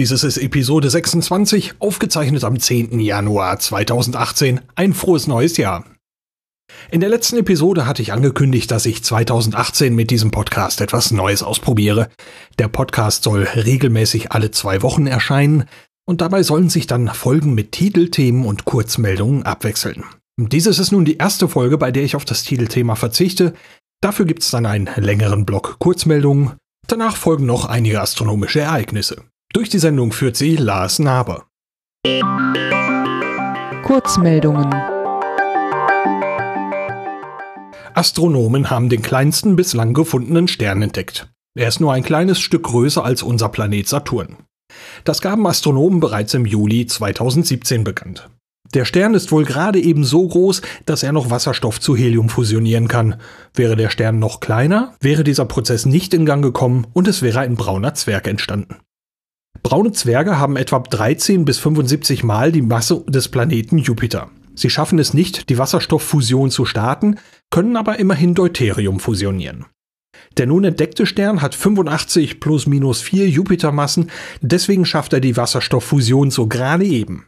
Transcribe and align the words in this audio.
Dieses 0.00 0.24
ist 0.24 0.38
Episode 0.38 0.88
26, 0.88 1.74
aufgezeichnet 1.78 2.42
am 2.44 2.58
10. 2.58 3.00
Januar 3.00 3.58
2018. 3.58 4.62
Ein 4.74 4.94
frohes 4.94 5.26
neues 5.26 5.58
Jahr. 5.58 5.84
In 6.90 7.00
der 7.00 7.10
letzten 7.10 7.36
Episode 7.36 7.84
hatte 7.84 8.00
ich 8.00 8.14
angekündigt, 8.14 8.70
dass 8.70 8.86
ich 8.86 9.04
2018 9.04 9.94
mit 9.94 10.10
diesem 10.10 10.30
Podcast 10.30 10.80
etwas 10.80 11.10
Neues 11.10 11.42
ausprobiere. 11.42 12.08
Der 12.58 12.68
Podcast 12.68 13.24
soll 13.24 13.42
regelmäßig 13.42 14.32
alle 14.32 14.50
zwei 14.50 14.80
Wochen 14.80 15.06
erscheinen 15.06 15.64
und 16.06 16.22
dabei 16.22 16.44
sollen 16.44 16.70
sich 16.70 16.86
dann 16.86 17.08
Folgen 17.08 17.54
mit 17.54 17.72
Titelthemen 17.72 18.46
und 18.46 18.64
Kurzmeldungen 18.64 19.42
abwechseln. 19.42 20.04
Dieses 20.38 20.78
ist 20.78 20.92
nun 20.92 21.04
die 21.04 21.18
erste 21.18 21.46
Folge, 21.46 21.76
bei 21.76 21.92
der 21.92 22.04
ich 22.04 22.16
auf 22.16 22.24
das 22.24 22.42
Titelthema 22.42 22.94
verzichte. 22.94 23.52
Dafür 24.00 24.24
gibt 24.24 24.44
es 24.44 24.50
dann 24.50 24.64
einen 24.64 24.88
längeren 24.96 25.44
Block 25.44 25.76
Kurzmeldungen. 25.78 26.52
Danach 26.86 27.16
folgen 27.16 27.44
noch 27.44 27.66
einige 27.66 28.00
astronomische 28.00 28.60
Ereignisse. 28.60 29.24
Durch 29.52 29.68
die 29.68 29.80
Sendung 29.80 30.12
führt 30.12 30.36
sie 30.36 30.54
Lars 30.54 31.00
Naber. 31.00 31.46
Kurzmeldungen. 33.82 34.72
Astronomen 37.92 38.70
haben 38.70 38.88
den 38.88 39.02
kleinsten 39.02 39.56
bislang 39.56 39.92
gefundenen 39.92 40.46
Stern 40.46 40.82
entdeckt. 40.82 41.32
Er 41.58 41.66
ist 41.66 41.80
nur 41.80 41.92
ein 41.92 42.04
kleines 42.04 42.38
Stück 42.38 42.62
größer 42.62 43.04
als 43.04 43.24
unser 43.24 43.48
Planet 43.48 43.88
Saturn. 43.88 44.36
Das 45.02 45.20
gaben 45.20 45.44
Astronomen 45.48 45.98
bereits 45.98 46.32
im 46.34 46.46
Juli 46.46 46.86
2017 46.86 47.82
bekannt. 47.82 48.30
Der 48.72 48.84
Stern 48.84 49.14
ist 49.14 49.32
wohl 49.32 49.44
gerade 49.44 49.80
eben 49.80 50.04
so 50.04 50.28
groß, 50.28 50.62
dass 50.86 51.02
er 51.02 51.10
noch 51.10 51.30
Wasserstoff 51.30 51.80
zu 51.80 51.96
Helium 51.96 52.28
fusionieren 52.28 52.86
kann. 52.86 53.16
Wäre 53.52 53.74
der 53.74 53.90
Stern 53.90 54.20
noch 54.20 54.38
kleiner, 54.38 54.94
wäre 55.00 55.24
dieser 55.24 55.44
Prozess 55.44 55.86
nicht 55.86 56.14
in 56.14 56.24
Gang 56.24 56.40
gekommen 56.40 56.86
und 56.92 57.08
es 57.08 57.20
wäre 57.20 57.40
ein 57.40 57.56
brauner 57.56 57.94
Zwerg 57.94 58.28
entstanden. 58.28 58.76
Braune 59.70 59.92
Zwerge 59.92 60.36
haben 60.36 60.56
etwa 60.56 60.80
13 60.80 61.44
bis 61.44 61.58
75 61.58 62.24
Mal 62.24 62.50
die 62.50 62.60
Masse 62.60 63.04
des 63.06 63.28
Planeten 63.28 63.78
Jupiter. 63.78 64.28
Sie 64.56 64.68
schaffen 64.68 64.98
es 64.98 65.14
nicht, 65.14 65.48
die 65.48 65.58
Wasserstofffusion 65.58 66.50
zu 66.50 66.64
starten, 66.64 67.20
können 67.50 67.76
aber 67.76 68.00
immerhin 68.00 68.34
Deuterium 68.34 68.98
fusionieren. 68.98 69.66
Der 70.38 70.46
nun 70.46 70.64
entdeckte 70.64 71.06
Stern 71.06 71.40
hat 71.40 71.54
85 71.54 72.40
plus 72.40 72.66
minus 72.66 73.00
4 73.00 73.28
Jupitermassen, 73.28 74.10
deswegen 74.40 74.84
schafft 74.84 75.12
er 75.12 75.20
die 75.20 75.36
Wasserstofffusion 75.36 76.32
so 76.32 76.48
gerade 76.48 76.84
eben. 76.84 77.26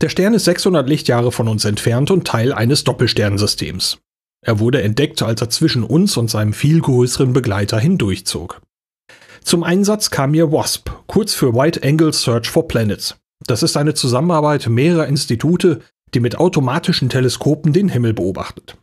Der 0.00 0.10
Stern 0.10 0.34
ist 0.34 0.44
600 0.44 0.88
Lichtjahre 0.88 1.32
von 1.32 1.48
uns 1.48 1.64
entfernt 1.64 2.10
und 2.12 2.26
Teil 2.26 2.52
eines 2.52 2.84
Doppelsternsystems. 2.84 3.98
Er 4.44 4.60
wurde 4.60 4.82
entdeckt, 4.82 5.22
als 5.22 5.40
er 5.40 5.50
zwischen 5.50 5.82
uns 5.82 6.16
und 6.16 6.30
seinem 6.30 6.52
viel 6.52 6.80
größeren 6.80 7.32
Begleiter 7.32 7.80
hindurchzog. 7.80 8.60
Zum 9.48 9.64
Einsatz 9.64 10.10
kam 10.10 10.34
hier 10.34 10.52
WASP, 10.52 10.90
kurz 11.06 11.32
für 11.32 11.54
Wide 11.54 11.82
Angle 11.82 12.12
Search 12.12 12.50
for 12.50 12.68
Planets. 12.68 13.16
Das 13.46 13.62
ist 13.62 13.78
eine 13.78 13.94
Zusammenarbeit 13.94 14.68
mehrerer 14.68 15.06
Institute, 15.06 15.80
die 16.12 16.20
mit 16.20 16.36
automatischen 16.36 17.08
Teleskopen 17.08 17.72
den 17.72 17.88
Himmel 17.88 18.12
beobachtet. 18.12 18.76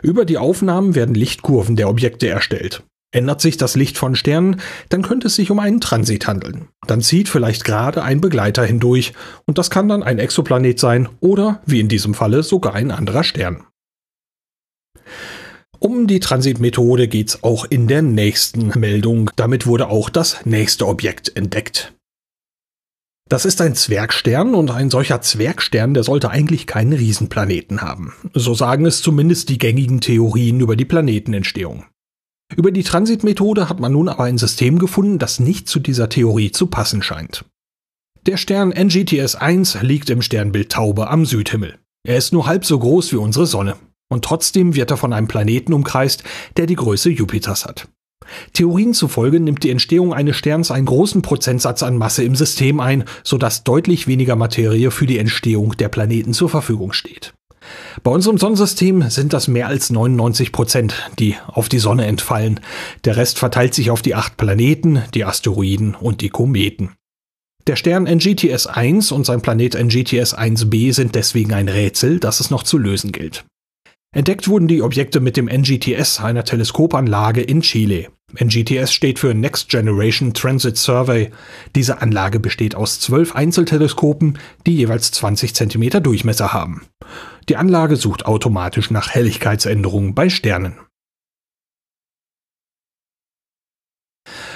Über 0.00 0.24
die 0.24 0.38
Aufnahmen 0.38 0.94
werden 0.94 1.14
Lichtkurven 1.14 1.76
der 1.76 1.90
Objekte 1.90 2.26
erstellt. 2.26 2.84
Ändert 3.12 3.42
sich 3.42 3.58
das 3.58 3.76
Licht 3.76 3.98
von 3.98 4.16
Sternen, 4.16 4.62
dann 4.88 5.02
könnte 5.02 5.26
es 5.26 5.34
sich 5.34 5.50
um 5.50 5.58
einen 5.58 5.82
Transit 5.82 6.26
handeln. 6.26 6.68
Dann 6.86 7.02
zieht 7.02 7.28
vielleicht 7.28 7.64
gerade 7.64 8.02
ein 8.02 8.22
Begleiter 8.22 8.64
hindurch 8.64 9.12
und 9.44 9.58
das 9.58 9.68
kann 9.68 9.90
dann 9.90 10.02
ein 10.02 10.18
Exoplanet 10.18 10.80
sein 10.80 11.06
oder, 11.20 11.60
wie 11.66 11.80
in 11.80 11.88
diesem 11.88 12.14
Falle, 12.14 12.42
sogar 12.42 12.74
ein 12.74 12.90
anderer 12.90 13.24
Stern. 13.24 13.66
Um 15.78 16.06
die 16.06 16.20
Transitmethode 16.20 17.08
geht's 17.08 17.42
auch 17.42 17.64
in 17.64 17.86
der 17.86 18.02
nächsten 18.02 18.78
Meldung. 18.78 19.30
Damit 19.36 19.66
wurde 19.66 19.88
auch 19.88 20.08
das 20.08 20.44
nächste 20.46 20.86
Objekt 20.86 21.36
entdeckt. 21.36 21.92
Das 23.28 23.44
ist 23.44 23.60
ein 23.60 23.74
Zwergstern 23.74 24.54
und 24.54 24.70
ein 24.70 24.88
solcher 24.88 25.20
Zwergstern, 25.20 25.94
der 25.94 26.04
sollte 26.04 26.30
eigentlich 26.30 26.68
keinen 26.68 26.92
Riesenplaneten 26.92 27.82
haben. 27.82 28.12
So 28.34 28.54
sagen 28.54 28.86
es 28.86 29.02
zumindest 29.02 29.48
die 29.48 29.58
gängigen 29.58 30.00
Theorien 30.00 30.60
über 30.60 30.76
die 30.76 30.84
Planetenentstehung. 30.84 31.84
Über 32.54 32.70
die 32.70 32.84
Transitmethode 32.84 33.68
hat 33.68 33.80
man 33.80 33.92
nun 33.92 34.08
aber 34.08 34.24
ein 34.24 34.38
System 34.38 34.78
gefunden, 34.78 35.18
das 35.18 35.40
nicht 35.40 35.68
zu 35.68 35.80
dieser 35.80 36.08
Theorie 36.08 36.52
zu 36.52 36.68
passen 36.68 37.02
scheint. 37.02 37.44
Der 38.26 38.36
Stern 38.36 38.70
NGTS 38.70 39.34
1 39.34 39.82
liegt 39.82 40.08
im 40.10 40.22
Sternbild 40.22 40.70
Taube 40.70 41.10
am 41.10 41.26
Südhimmel. 41.26 41.78
Er 42.06 42.16
ist 42.16 42.32
nur 42.32 42.46
halb 42.46 42.64
so 42.64 42.78
groß 42.78 43.12
wie 43.12 43.16
unsere 43.16 43.46
Sonne. 43.46 43.76
Und 44.08 44.24
trotzdem 44.24 44.74
wird 44.74 44.90
er 44.90 44.96
von 44.96 45.12
einem 45.12 45.28
Planeten 45.28 45.72
umkreist, 45.72 46.22
der 46.56 46.66
die 46.66 46.76
Größe 46.76 47.10
Jupiters 47.10 47.64
hat. 47.64 47.88
Theorien 48.52 48.94
zufolge 48.94 49.40
nimmt 49.40 49.62
die 49.62 49.70
Entstehung 49.70 50.12
eines 50.12 50.36
Sterns 50.36 50.70
einen 50.70 50.86
großen 50.86 51.22
Prozentsatz 51.22 51.82
an 51.82 51.96
Masse 51.96 52.24
im 52.24 52.34
System 52.34 52.80
ein, 52.80 53.04
sodass 53.22 53.64
deutlich 53.64 54.06
weniger 54.06 54.36
Materie 54.36 54.90
für 54.90 55.06
die 55.06 55.18
Entstehung 55.18 55.76
der 55.76 55.88
Planeten 55.88 56.32
zur 56.32 56.48
Verfügung 56.48 56.92
steht. 56.92 57.34
Bei 58.02 58.10
unserem 58.10 58.38
Sonnensystem 58.38 59.10
sind 59.10 59.32
das 59.32 59.48
mehr 59.48 59.66
als 59.66 59.90
99 59.90 60.52
Prozent, 60.52 61.10
die 61.18 61.36
auf 61.48 61.68
die 61.68 61.78
Sonne 61.78 62.06
entfallen. 62.06 62.60
Der 63.04 63.16
Rest 63.16 63.38
verteilt 63.38 63.74
sich 63.74 63.90
auf 63.90 64.02
die 64.02 64.14
acht 64.14 64.36
Planeten, 64.36 65.02
die 65.14 65.24
Asteroiden 65.24 65.94
und 65.94 66.20
die 66.20 66.28
Kometen. 66.28 66.92
Der 67.66 67.74
Stern 67.74 68.04
NGTS 68.04 68.68
1 68.68 69.10
und 69.10 69.26
sein 69.26 69.42
Planet 69.42 69.74
NGTS 69.74 70.38
1b 70.38 70.92
sind 70.92 71.16
deswegen 71.16 71.52
ein 71.52 71.68
Rätsel, 71.68 72.20
das 72.20 72.38
es 72.38 72.50
noch 72.50 72.62
zu 72.62 72.78
lösen 72.78 73.10
gilt. 73.10 73.44
Entdeckt 74.16 74.48
wurden 74.48 74.66
die 74.66 74.80
Objekte 74.80 75.20
mit 75.20 75.36
dem 75.36 75.44
NGTS, 75.44 76.20
einer 76.20 76.42
Teleskopanlage 76.42 77.42
in 77.42 77.60
Chile. 77.60 78.08
NGTS 78.42 78.90
steht 78.90 79.18
für 79.18 79.34
Next 79.34 79.68
Generation 79.68 80.32
Transit 80.32 80.78
Survey. 80.78 81.32
Diese 81.74 82.00
Anlage 82.00 82.40
besteht 82.40 82.74
aus 82.74 82.98
zwölf 82.98 83.36
Einzelteleskopen, 83.36 84.38
die 84.66 84.74
jeweils 84.74 85.10
20 85.12 85.54
cm 85.54 86.02
Durchmesser 86.02 86.54
haben. 86.54 86.86
Die 87.50 87.56
Anlage 87.56 87.96
sucht 87.96 88.24
automatisch 88.24 88.90
nach 88.90 89.10
Helligkeitsänderungen 89.10 90.14
bei 90.14 90.30
Sternen. 90.30 90.78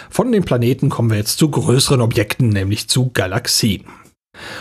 Von 0.09 0.32
den 0.32 0.47
Planeten 0.47 0.88
kommen 0.88 1.10
wir 1.10 1.19
jetzt 1.19 1.38
zu 1.38 1.50
größeren 1.50 2.00
Objekten, 2.00 2.49
nämlich 2.49 2.88
zu 2.88 3.10
Galaxien. 3.12 3.84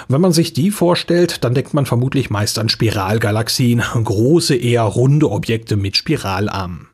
Wenn 0.08 0.22
man 0.22 0.32
sich 0.32 0.54
die 0.54 0.72
vorstellt, 0.72 1.44
dann 1.44 1.54
denkt 1.54 1.74
man 1.74 1.86
vermutlich 1.86 2.30
meist 2.30 2.58
an 2.58 2.70
Spiralgalaxien, 2.70 3.80
große, 3.80 4.56
eher 4.56 4.82
runde 4.82 5.30
Objekte 5.30 5.78
mit 5.78 5.98
Spiralarmen. 5.98 6.90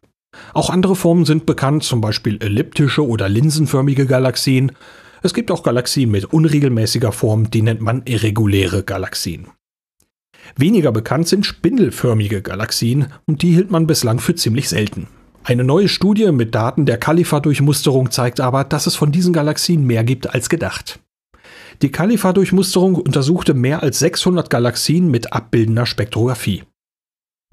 Auch 0.54 0.70
andere 0.70 0.96
Formen 0.96 1.26
sind 1.26 1.46
bekannt, 1.46 1.84
zum 1.84 2.02
Beispiel 2.02 2.42
elliptische 2.42 3.08
oder 3.08 3.30
linsenförmige 3.30 4.06
Galaxien. 4.06 4.74
Es 5.24 5.34
gibt 5.34 5.50
auch 5.50 5.64
Galaxien 5.64 6.12
mit 6.12 6.26
unregelmäßiger 6.26 7.12
Form, 7.12 7.50
die 7.50 7.62
nennt 7.62 7.82
man 7.82 8.04
irreguläre 8.06 8.84
Galaxien. 8.84 9.48
Weniger 10.58 10.92
bekannt 10.92 11.28
sind 11.28 11.46
spindelförmige 11.46 12.42
Galaxien 12.42 13.08
und 13.26 13.42
die 13.42 13.54
hielt 13.54 13.72
man 13.72 13.88
bislang 13.88 14.20
für 14.20 14.36
ziemlich 14.36 14.70
selten. 14.70 15.08
Eine 15.44 15.64
neue 15.64 15.88
Studie 15.88 16.32
mit 16.32 16.54
Daten 16.54 16.86
der 16.86 16.98
Khalifa-Durchmusterung 16.98 18.12
zeigt 18.12 18.40
aber, 18.40 18.64
dass 18.64 18.88
es 18.88 18.96
von 18.96 19.12
diesen 19.12 19.34
Galaxien 19.34 19.86
mehr 19.86 20.04
gibt 20.04 20.34
als 20.34 20.50
gedacht. 20.50 21.00
Die 21.82 21.92
Khalifa-Durchmusterung 21.92 22.96
untersuchte 22.96 23.54
mehr 23.54 23.84
als 23.84 24.00
600 24.00 24.50
Galaxien 24.50 25.10
mit 25.10 25.34
abbildender 25.34 25.86
Spektrographie. 25.86 26.64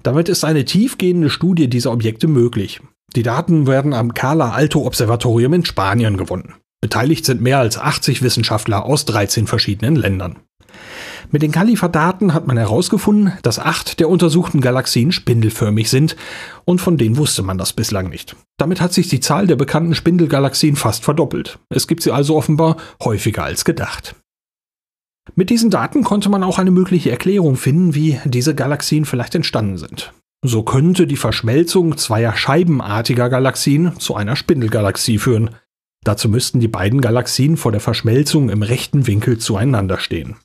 Damit 0.03 0.29
ist 0.29 0.43
eine 0.43 0.65
tiefgehende 0.65 1.29
Studie 1.29 1.69
dieser 1.69 1.91
Objekte 1.91 2.27
möglich. 2.27 2.81
Die 3.15 3.23
Daten 3.23 3.67
werden 3.67 3.93
am 3.93 4.13
Cala 4.13 4.51
Alto 4.51 4.85
Observatorium 4.85 5.53
in 5.53 5.65
Spanien 5.65 6.17
gewonnen. 6.17 6.55
Beteiligt 6.81 7.25
sind 7.25 7.41
mehr 7.41 7.59
als 7.59 7.77
80 7.77 8.21
Wissenschaftler 8.21 8.85
aus 8.85 9.05
13 9.05 9.47
verschiedenen 9.47 9.95
Ländern. 9.95 10.39
Mit 11.31 11.41
den 11.41 11.51
Khalifa-Daten 11.51 12.33
hat 12.33 12.47
man 12.47 12.57
herausgefunden, 12.57 13.33
dass 13.41 13.59
acht 13.59 13.99
der 13.99 14.09
untersuchten 14.09 14.61
Galaxien 14.61 15.11
spindelförmig 15.11 15.89
sind 15.89 16.15
und 16.65 16.79
von 16.79 16.97
denen 16.97 17.17
wusste 17.17 17.43
man 17.43 17.57
das 17.57 17.73
bislang 17.73 18.09
nicht. 18.09 18.35
Damit 18.57 18.81
hat 18.81 18.93
sich 18.93 19.07
die 19.07 19.19
Zahl 19.19 19.47
der 19.47 19.55
bekannten 19.55 19.95
Spindelgalaxien 19.95 20.75
fast 20.75 21.03
verdoppelt. 21.03 21.59
Es 21.69 21.87
gibt 21.87 22.03
sie 22.03 22.11
also 22.11 22.35
offenbar 22.35 22.77
häufiger 23.03 23.43
als 23.43 23.65
gedacht. 23.65 24.15
Mit 25.35 25.49
diesen 25.49 25.69
Daten 25.69 26.03
konnte 26.03 26.29
man 26.29 26.43
auch 26.43 26.59
eine 26.59 26.71
mögliche 26.71 27.09
Erklärung 27.09 27.55
finden, 27.55 27.95
wie 27.95 28.19
diese 28.25 28.53
Galaxien 28.53 29.05
vielleicht 29.05 29.35
entstanden 29.35 29.77
sind. 29.77 30.13
So 30.45 30.63
könnte 30.63 31.07
die 31.07 31.15
Verschmelzung 31.15 31.97
zweier 31.97 32.35
scheibenartiger 32.35 33.29
Galaxien 33.29 33.97
zu 33.99 34.15
einer 34.15 34.35
Spindelgalaxie 34.35 35.17
führen. 35.17 35.51
Dazu 36.03 36.27
müssten 36.27 36.59
die 36.59 36.67
beiden 36.67 36.99
Galaxien 36.99 37.55
vor 37.55 37.71
der 37.71 37.79
Verschmelzung 37.79 38.49
im 38.49 38.61
rechten 38.61 39.07
Winkel 39.07 39.37
zueinander 39.37 39.99
stehen. 39.99 40.35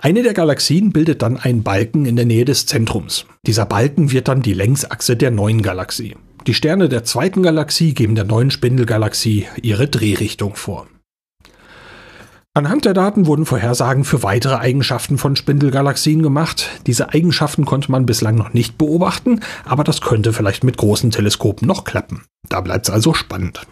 Eine 0.00 0.22
der 0.22 0.32
Galaxien 0.32 0.92
bildet 0.92 1.22
dann 1.22 1.36
einen 1.36 1.64
Balken 1.64 2.06
in 2.06 2.14
der 2.14 2.24
Nähe 2.24 2.44
des 2.44 2.66
Zentrums. 2.66 3.26
Dieser 3.46 3.66
Balken 3.66 4.12
wird 4.12 4.28
dann 4.28 4.42
die 4.42 4.52
Längsachse 4.52 5.16
der 5.16 5.32
neuen 5.32 5.60
Galaxie. 5.60 6.14
Die 6.46 6.54
Sterne 6.54 6.88
der 6.88 7.02
zweiten 7.02 7.42
Galaxie 7.42 7.94
geben 7.94 8.14
der 8.14 8.24
neuen 8.24 8.52
Spindelgalaxie 8.52 9.46
ihre 9.60 9.88
Drehrichtung 9.88 10.54
vor. 10.54 10.86
Anhand 12.54 12.84
der 12.84 12.94
Daten 12.94 13.26
wurden 13.26 13.44
Vorhersagen 13.44 14.04
für 14.04 14.22
weitere 14.22 14.54
Eigenschaften 14.54 15.18
von 15.18 15.34
Spindelgalaxien 15.34 16.22
gemacht. 16.22 16.70
Diese 16.86 17.10
Eigenschaften 17.10 17.64
konnte 17.64 17.90
man 17.90 18.06
bislang 18.06 18.36
noch 18.36 18.52
nicht 18.52 18.78
beobachten, 18.78 19.40
aber 19.64 19.82
das 19.82 20.00
könnte 20.00 20.32
vielleicht 20.32 20.62
mit 20.62 20.76
großen 20.76 21.10
Teleskopen 21.10 21.66
noch 21.66 21.82
klappen. 21.84 22.22
Da 22.48 22.60
bleibt 22.60 22.88
es 22.88 22.94
also 22.94 23.14
spannend. 23.14 23.66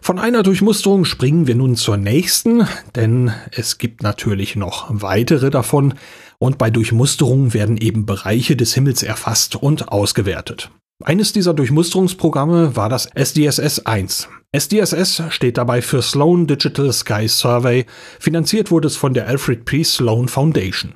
Von 0.00 0.18
einer 0.18 0.42
Durchmusterung 0.42 1.04
springen 1.04 1.46
wir 1.46 1.54
nun 1.54 1.76
zur 1.76 1.96
nächsten, 1.96 2.66
denn 2.94 3.32
es 3.50 3.78
gibt 3.78 4.02
natürlich 4.02 4.56
noch 4.56 4.86
weitere 4.88 5.50
davon 5.50 5.94
und 6.38 6.58
bei 6.58 6.70
Durchmusterungen 6.70 7.54
werden 7.54 7.76
eben 7.76 8.06
Bereiche 8.06 8.56
des 8.56 8.74
Himmels 8.74 9.02
erfasst 9.02 9.56
und 9.56 9.88
ausgewertet. 9.88 10.70
Eines 11.04 11.32
dieser 11.32 11.54
Durchmusterungsprogramme 11.54 12.76
war 12.76 12.88
das 12.88 13.10
SDSS-1. 13.12 14.26
SDSS 14.52 15.22
steht 15.30 15.56
dabei 15.56 15.82
für 15.82 16.02
Sloan 16.02 16.46
Digital 16.46 16.92
Sky 16.92 17.26
Survey, 17.26 17.86
finanziert 18.20 18.70
wurde 18.70 18.88
es 18.88 18.96
von 18.96 19.14
der 19.14 19.26
Alfred 19.26 19.64
P. 19.64 19.82
Sloan 19.82 20.28
Foundation. 20.28 20.94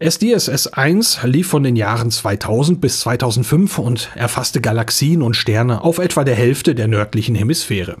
SDSS-1 0.00 1.26
lief 1.26 1.48
von 1.48 1.62
den 1.62 1.76
Jahren 1.76 2.10
2000 2.10 2.80
bis 2.80 3.00
2005 3.00 3.78
und 3.78 4.10
erfasste 4.14 4.60
Galaxien 4.60 5.22
und 5.22 5.36
Sterne 5.36 5.82
auf 5.82 5.98
etwa 5.98 6.24
der 6.24 6.34
Hälfte 6.34 6.74
der 6.74 6.88
nördlichen 6.88 7.34
Hemisphäre. 7.34 7.96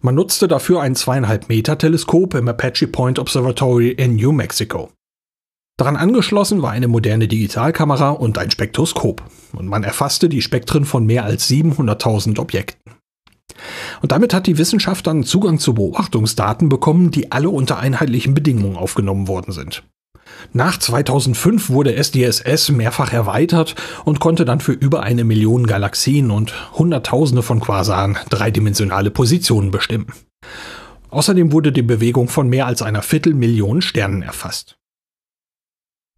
Man 0.00 0.14
nutzte 0.14 0.48
dafür 0.48 0.82
ein 0.82 0.94
zweieinhalb 0.94 1.48
Meter 1.48 1.78
Teleskop 1.78 2.34
im 2.34 2.48
Apache 2.48 2.86
Point 2.86 3.18
Observatory 3.18 3.90
in 3.90 4.16
New 4.16 4.32
Mexico. 4.32 4.90
Daran 5.78 5.96
angeschlossen 5.96 6.62
war 6.62 6.70
eine 6.70 6.88
moderne 6.88 7.28
Digitalkamera 7.28 8.10
und 8.10 8.38
ein 8.38 8.50
Spektroskop. 8.50 9.22
Und 9.52 9.66
man 9.66 9.84
erfasste 9.84 10.28
die 10.28 10.42
Spektren 10.42 10.84
von 10.84 11.04
mehr 11.04 11.24
als 11.24 11.50
700.000 11.50 12.38
Objekten. 12.38 12.92
Und 14.00 14.12
damit 14.12 14.34
hat 14.34 14.46
die 14.46 14.58
Wissenschaft 14.58 15.06
dann 15.06 15.24
Zugang 15.24 15.58
zu 15.58 15.74
Beobachtungsdaten 15.74 16.68
bekommen, 16.68 17.10
die 17.10 17.32
alle 17.32 17.50
unter 17.50 17.78
einheitlichen 17.78 18.34
Bedingungen 18.34 18.76
aufgenommen 18.76 19.28
worden 19.28 19.52
sind. 19.52 19.82
Nach 20.52 20.78
2005 20.78 21.70
wurde 21.70 21.94
SDSS 21.94 22.70
mehrfach 22.70 23.12
erweitert 23.12 23.74
und 24.04 24.20
konnte 24.20 24.44
dann 24.44 24.60
für 24.60 24.72
über 24.72 25.02
eine 25.02 25.24
Million 25.24 25.66
Galaxien 25.66 26.30
und 26.30 26.54
Hunderttausende 26.78 27.42
von 27.42 27.60
Quasaren 27.60 28.16
dreidimensionale 28.30 29.10
Positionen 29.10 29.70
bestimmen. 29.70 30.12
Außerdem 31.10 31.52
wurde 31.52 31.72
die 31.72 31.82
Bewegung 31.82 32.28
von 32.28 32.48
mehr 32.48 32.66
als 32.66 32.82
einer 32.82 33.02
Viertelmillion 33.02 33.82
Sternen 33.82 34.22
erfasst. 34.22 34.76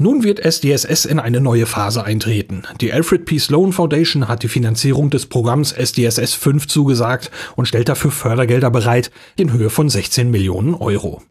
Nun 0.00 0.22
wird 0.22 0.38
SDSS 0.38 1.06
in 1.06 1.18
eine 1.18 1.40
neue 1.40 1.66
Phase 1.66 2.04
eintreten. 2.04 2.62
Die 2.80 2.92
Alfred 2.92 3.24
P. 3.24 3.36
Sloan 3.38 3.72
Foundation 3.72 4.28
hat 4.28 4.44
die 4.44 4.48
Finanzierung 4.48 5.10
des 5.10 5.26
Programms 5.26 5.72
SDSS 5.72 6.34
5 6.34 6.68
zugesagt 6.68 7.32
und 7.56 7.66
stellt 7.66 7.88
dafür 7.88 8.12
Fördergelder 8.12 8.70
bereit 8.70 9.10
in 9.36 9.52
Höhe 9.52 9.70
von 9.70 9.90
16 9.90 10.30
Millionen 10.30 10.74
Euro. 10.74 11.22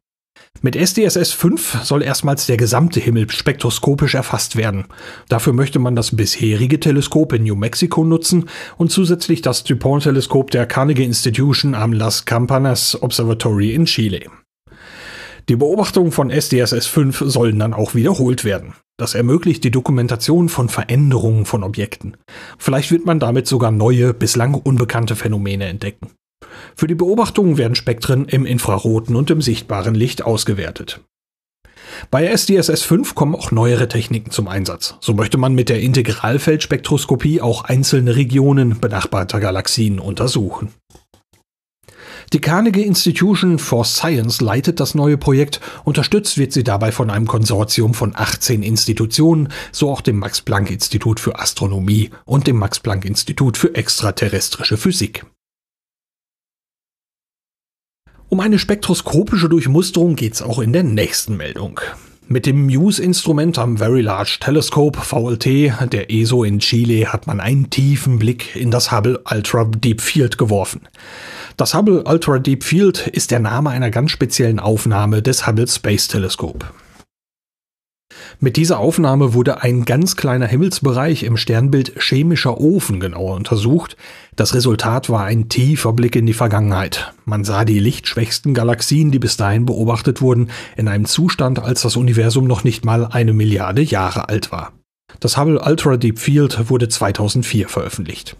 Mit 0.61 0.75
SDSS 0.75 1.33
5 1.33 1.83
soll 1.83 2.01
erstmals 2.01 2.47
der 2.47 2.57
gesamte 2.57 2.99
Himmel 2.99 3.29
spektroskopisch 3.29 4.15
erfasst 4.15 4.55
werden. 4.55 4.85
Dafür 5.29 5.53
möchte 5.53 5.77
man 5.77 5.95
das 5.95 6.15
bisherige 6.15 6.79
Teleskop 6.79 7.33
in 7.33 7.43
New 7.43 7.55
Mexico 7.55 8.03
nutzen 8.03 8.49
und 8.77 8.91
zusätzlich 8.91 9.41
das 9.41 9.63
DuPont-Teleskop 9.63 10.49
der 10.49 10.65
Carnegie 10.65 11.03
Institution 11.03 11.75
am 11.75 11.93
Las 11.93 12.25
Campanas 12.25 13.01
Observatory 13.01 13.73
in 13.73 13.85
Chile. 13.85 14.25
Die 15.47 15.55
Beobachtungen 15.55 16.11
von 16.11 16.29
SDSS 16.29 16.87
5 16.87 17.23
sollen 17.27 17.59
dann 17.59 17.73
auch 17.73 17.95
wiederholt 17.95 18.43
werden. 18.43 18.73
Das 18.97 19.13
ermöglicht 19.13 19.63
die 19.63 19.71
Dokumentation 19.71 20.49
von 20.49 20.69
Veränderungen 20.69 21.45
von 21.45 21.63
Objekten. 21.63 22.17
Vielleicht 22.57 22.91
wird 22.91 23.05
man 23.05 23.19
damit 23.19 23.47
sogar 23.47 23.71
neue, 23.71 24.13
bislang 24.13 24.55
unbekannte 24.55 25.15
Phänomene 25.15 25.65
entdecken. 25.65 26.11
Für 26.75 26.87
die 26.87 26.95
Beobachtungen 26.95 27.57
werden 27.57 27.75
Spektren 27.75 28.25
im 28.25 28.45
infraroten 28.45 29.15
und 29.15 29.29
im 29.29 29.41
sichtbaren 29.41 29.95
Licht 29.95 30.23
ausgewertet. 30.23 31.01
Bei 32.11 32.25
SDSS 32.27 32.83
5 32.83 33.15
kommen 33.15 33.35
auch 33.35 33.51
neuere 33.51 33.87
Techniken 33.87 34.31
zum 34.31 34.47
Einsatz. 34.47 34.95
So 35.01 35.13
möchte 35.13 35.37
man 35.37 35.53
mit 35.53 35.69
der 35.69 35.81
Integralfeldspektroskopie 35.81 37.41
auch 37.41 37.63
einzelne 37.63 38.15
Regionen 38.15 38.79
benachbarter 38.79 39.39
Galaxien 39.39 39.99
untersuchen. 39.99 40.69
Die 42.33 42.41
Carnegie 42.41 42.83
Institution 42.83 43.57
for 43.57 43.85
Science 43.85 44.41
leitet 44.41 44.81
das 44.81 44.95
neue 44.95 45.17
Projekt. 45.17 45.61
Unterstützt 45.85 46.37
wird 46.37 46.51
sie 46.51 46.65
dabei 46.65 46.91
von 46.91 47.09
einem 47.09 47.25
Konsortium 47.25 47.93
von 47.93 48.13
18 48.15 48.63
Institutionen, 48.63 49.47
so 49.71 49.89
auch 49.89 50.01
dem 50.01 50.19
Max 50.19 50.41
Planck 50.41 50.69
Institut 50.69 51.21
für 51.21 51.39
Astronomie 51.39 52.09
und 52.25 52.45
dem 52.45 52.57
Max 52.57 52.81
Planck 52.81 53.05
Institut 53.05 53.55
für 53.55 53.73
extraterrestrische 53.75 54.75
Physik. 54.75 55.25
Um 58.29 58.41
eine 58.41 58.59
spektroskopische 58.59 59.47
Durchmusterung 59.47 60.17
geht's 60.17 60.41
auch 60.41 60.59
in 60.59 60.73
der 60.73 60.83
nächsten 60.83 61.37
Meldung. 61.37 61.79
Mit 62.27 62.45
dem 62.45 62.65
Muse-Instrument 62.65 63.57
am 63.57 63.77
Very 63.77 64.01
Large 64.01 64.39
Telescope 64.41 64.99
VLT 64.99 65.45
der 65.93 66.11
ESO 66.11 66.43
in 66.43 66.59
Chile 66.59 67.13
hat 67.13 67.25
man 67.25 67.39
einen 67.39 67.69
tiefen 67.69 68.19
Blick 68.19 68.53
in 68.53 68.69
das 68.69 68.91
Hubble 68.91 69.21
Ultra 69.31 69.63
Deep 69.63 70.01
Field 70.01 70.37
geworfen. 70.37 70.81
Das 71.55 71.73
Hubble 71.73 72.03
Ultra 72.03 72.39
Deep 72.39 72.65
Field 72.65 73.07
ist 73.07 73.31
der 73.31 73.39
Name 73.39 73.69
einer 73.69 73.91
ganz 73.91 74.11
speziellen 74.11 74.59
Aufnahme 74.59 75.21
des 75.21 75.47
Hubble 75.47 75.69
Space 75.69 76.09
Telescope. 76.09 76.65
Mit 78.39 78.57
dieser 78.57 78.79
Aufnahme 78.79 79.33
wurde 79.33 79.61
ein 79.61 79.85
ganz 79.85 80.15
kleiner 80.15 80.47
Himmelsbereich 80.47 81.23
im 81.23 81.37
Sternbild 81.37 82.01
chemischer 82.01 82.59
Ofen 82.59 82.99
genauer 82.99 83.35
untersucht. 83.35 83.97
Das 84.35 84.53
Resultat 84.53 85.09
war 85.09 85.23
ein 85.23 85.49
tiefer 85.49 85.93
Blick 85.93 86.15
in 86.15 86.25
die 86.25 86.33
Vergangenheit. 86.33 87.13
Man 87.25 87.43
sah 87.43 87.65
die 87.65 87.79
lichtschwächsten 87.79 88.53
Galaxien, 88.53 89.11
die 89.11 89.19
bis 89.19 89.37
dahin 89.37 89.65
beobachtet 89.65 90.21
wurden, 90.21 90.49
in 90.75 90.87
einem 90.87 91.05
Zustand, 91.05 91.59
als 91.59 91.81
das 91.81 91.95
Universum 91.95 92.45
noch 92.45 92.63
nicht 92.63 92.85
mal 92.85 93.05
eine 93.05 93.33
Milliarde 93.33 93.81
Jahre 93.81 94.29
alt 94.29 94.51
war. 94.51 94.73
Das 95.19 95.37
Hubble 95.37 95.61
Ultra 95.61 95.97
Deep 95.97 96.19
Field 96.19 96.69
wurde 96.69 96.89
2004 96.89 97.69
veröffentlicht. 97.69 98.35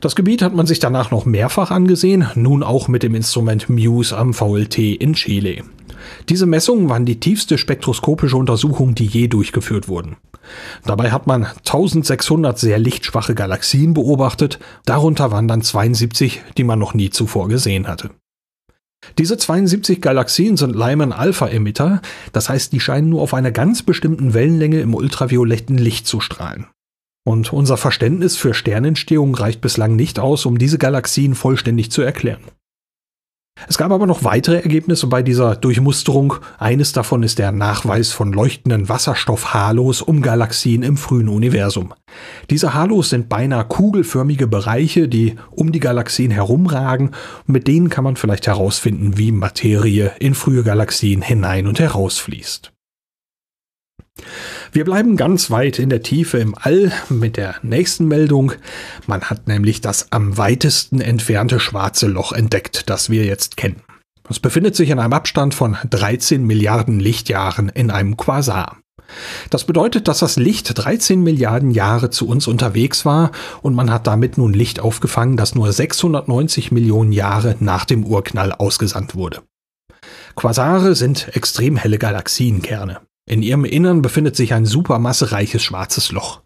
Das 0.00 0.14
Gebiet 0.14 0.42
hat 0.42 0.54
man 0.54 0.66
sich 0.66 0.78
danach 0.78 1.10
noch 1.10 1.24
mehrfach 1.24 1.70
angesehen, 1.70 2.28
nun 2.36 2.62
auch 2.62 2.88
mit 2.88 3.02
dem 3.02 3.14
Instrument 3.14 3.68
Muse 3.68 4.16
am 4.16 4.32
VLT 4.32 4.78
in 4.78 5.14
Chile. 5.14 5.64
Diese 6.28 6.46
Messungen 6.46 6.88
waren 6.88 7.04
die 7.04 7.20
tiefste 7.20 7.58
spektroskopische 7.58 8.36
Untersuchung, 8.36 8.94
die 8.94 9.06
je 9.06 9.28
durchgeführt 9.28 9.88
wurden. 9.88 10.16
Dabei 10.84 11.10
hat 11.10 11.26
man 11.26 11.44
1600 11.44 12.58
sehr 12.58 12.78
lichtschwache 12.78 13.34
Galaxien 13.34 13.94
beobachtet, 13.94 14.58
darunter 14.84 15.30
waren 15.30 15.48
dann 15.48 15.62
72, 15.62 16.42
die 16.56 16.64
man 16.64 16.78
noch 16.78 16.94
nie 16.94 17.10
zuvor 17.10 17.48
gesehen 17.48 17.86
hatte. 17.86 18.10
Diese 19.16 19.36
72 19.36 20.00
Galaxien 20.00 20.56
sind 20.56 20.74
Lyman-Alpha-Emitter, 20.74 22.02
das 22.32 22.48
heißt, 22.48 22.72
die 22.72 22.80
scheinen 22.80 23.10
nur 23.10 23.22
auf 23.22 23.34
einer 23.34 23.52
ganz 23.52 23.82
bestimmten 23.82 24.34
Wellenlänge 24.34 24.80
im 24.80 24.94
ultravioletten 24.94 25.78
Licht 25.78 26.06
zu 26.06 26.20
strahlen. 26.20 26.66
Und 27.24 27.52
unser 27.52 27.76
Verständnis 27.76 28.36
für 28.36 28.54
Sternentstehung 28.54 29.34
reicht 29.34 29.60
bislang 29.60 29.96
nicht 29.96 30.18
aus, 30.18 30.46
um 30.46 30.58
diese 30.58 30.78
Galaxien 30.78 31.34
vollständig 31.34 31.90
zu 31.90 32.02
erklären. 32.02 32.40
Es 33.66 33.76
gab 33.76 33.90
aber 33.90 34.06
noch 34.06 34.24
weitere 34.24 34.56
Ergebnisse 34.56 35.06
bei 35.08 35.22
dieser 35.22 35.56
Durchmusterung. 35.56 36.34
Eines 36.58 36.92
davon 36.92 37.22
ist 37.22 37.38
der 37.38 37.50
Nachweis 37.50 38.12
von 38.12 38.32
leuchtenden 38.32 38.88
Wasserstoffhalos 38.88 40.02
um 40.02 40.22
Galaxien 40.22 40.82
im 40.82 40.96
frühen 40.96 41.28
Universum. 41.28 41.92
Diese 42.50 42.74
Halos 42.74 43.10
sind 43.10 43.28
beinahe 43.28 43.64
kugelförmige 43.64 44.46
Bereiche, 44.46 45.08
die 45.08 45.36
um 45.50 45.72
die 45.72 45.80
Galaxien 45.80 46.30
herumragen. 46.30 47.10
Mit 47.46 47.66
denen 47.66 47.90
kann 47.90 48.04
man 48.04 48.16
vielleicht 48.16 48.46
herausfinden, 48.46 49.18
wie 49.18 49.32
Materie 49.32 50.12
in 50.20 50.34
frühe 50.34 50.62
Galaxien 50.62 51.22
hinein 51.22 51.66
und 51.66 51.80
herausfließt. 51.80 52.72
Wir 54.72 54.84
bleiben 54.84 55.16
ganz 55.16 55.50
weit 55.50 55.78
in 55.78 55.90
der 55.90 56.02
Tiefe 56.02 56.38
im 56.38 56.54
All 56.60 56.92
mit 57.08 57.36
der 57.36 57.56
nächsten 57.62 58.06
Meldung. 58.06 58.52
Man 59.06 59.22
hat 59.22 59.48
nämlich 59.48 59.80
das 59.80 60.12
am 60.12 60.36
weitesten 60.36 61.00
entfernte 61.00 61.60
schwarze 61.60 62.06
Loch 62.06 62.32
entdeckt, 62.32 62.90
das 62.90 63.10
wir 63.10 63.24
jetzt 63.24 63.56
kennen. 63.56 63.82
Es 64.28 64.40
befindet 64.40 64.76
sich 64.76 64.90
in 64.90 64.98
einem 64.98 65.14
Abstand 65.14 65.54
von 65.54 65.76
13 65.88 66.44
Milliarden 66.44 67.00
Lichtjahren 67.00 67.70
in 67.70 67.90
einem 67.90 68.16
Quasar. 68.16 68.76
Das 69.48 69.64
bedeutet, 69.64 70.06
dass 70.06 70.18
das 70.18 70.36
Licht 70.36 70.70
13 70.74 71.22
Milliarden 71.22 71.70
Jahre 71.70 72.10
zu 72.10 72.28
uns 72.28 72.46
unterwegs 72.46 73.06
war 73.06 73.30
und 73.62 73.74
man 73.74 73.90
hat 73.90 74.06
damit 74.06 74.36
nun 74.36 74.52
Licht 74.52 74.80
aufgefangen, 74.80 75.38
das 75.38 75.54
nur 75.54 75.72
690 75.72 76.72
Millionen 76.72 77.12
Jahre 77.12 77.56
nach 77.60 77.86
dem 77.86 78.04
Urknall 78.04 78.52
ausgesandt 78.52 79.14
wurde. 79.14 79.42
Quasare 80.36 80.94
sind 80.94 81.34
extrem 81.34 81.76
helle 81.76 81.98
Galaxienkerne. 81.98 83.00
In 83.28 83.42
ihrem 83.42 83.66
Innern 83.66 84.00
befindet 84.00 84.36
sich 84.36 84.54
ein 84.54 84.64
supermassereiches 84.64 85.62
schwarzes 85.62 86.12
Loch. 86.12 86.40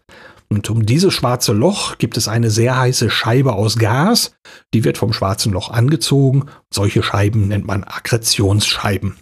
Und 0.49 0.69
um 0.69 0.85
dieses 0.85 1.13
schwarze 1.13 1.53
Loch 1.53 1.97
gibt 1.97 2.17
es 2.17 2.27
eine 2.27 2.49
sehr 2.49 2.77
heiße 2.77 3.09
Scheibe 3.09 3.53
aus 3.53 3.77
Gas, 3.77 4.35
die 4.73 4.83
wird 4.83 4.97
vom 4.97 5.13
schwarzen 5.13 5.53
Loch 5.53 5.71
angezogen. 5.71 6.47
Solche 6.71 7.01
Scheiben 7.01 7.47
nennt 7.47 7.65
man 7.65 7.85
Akkretionsscheiben. 7.85 9.15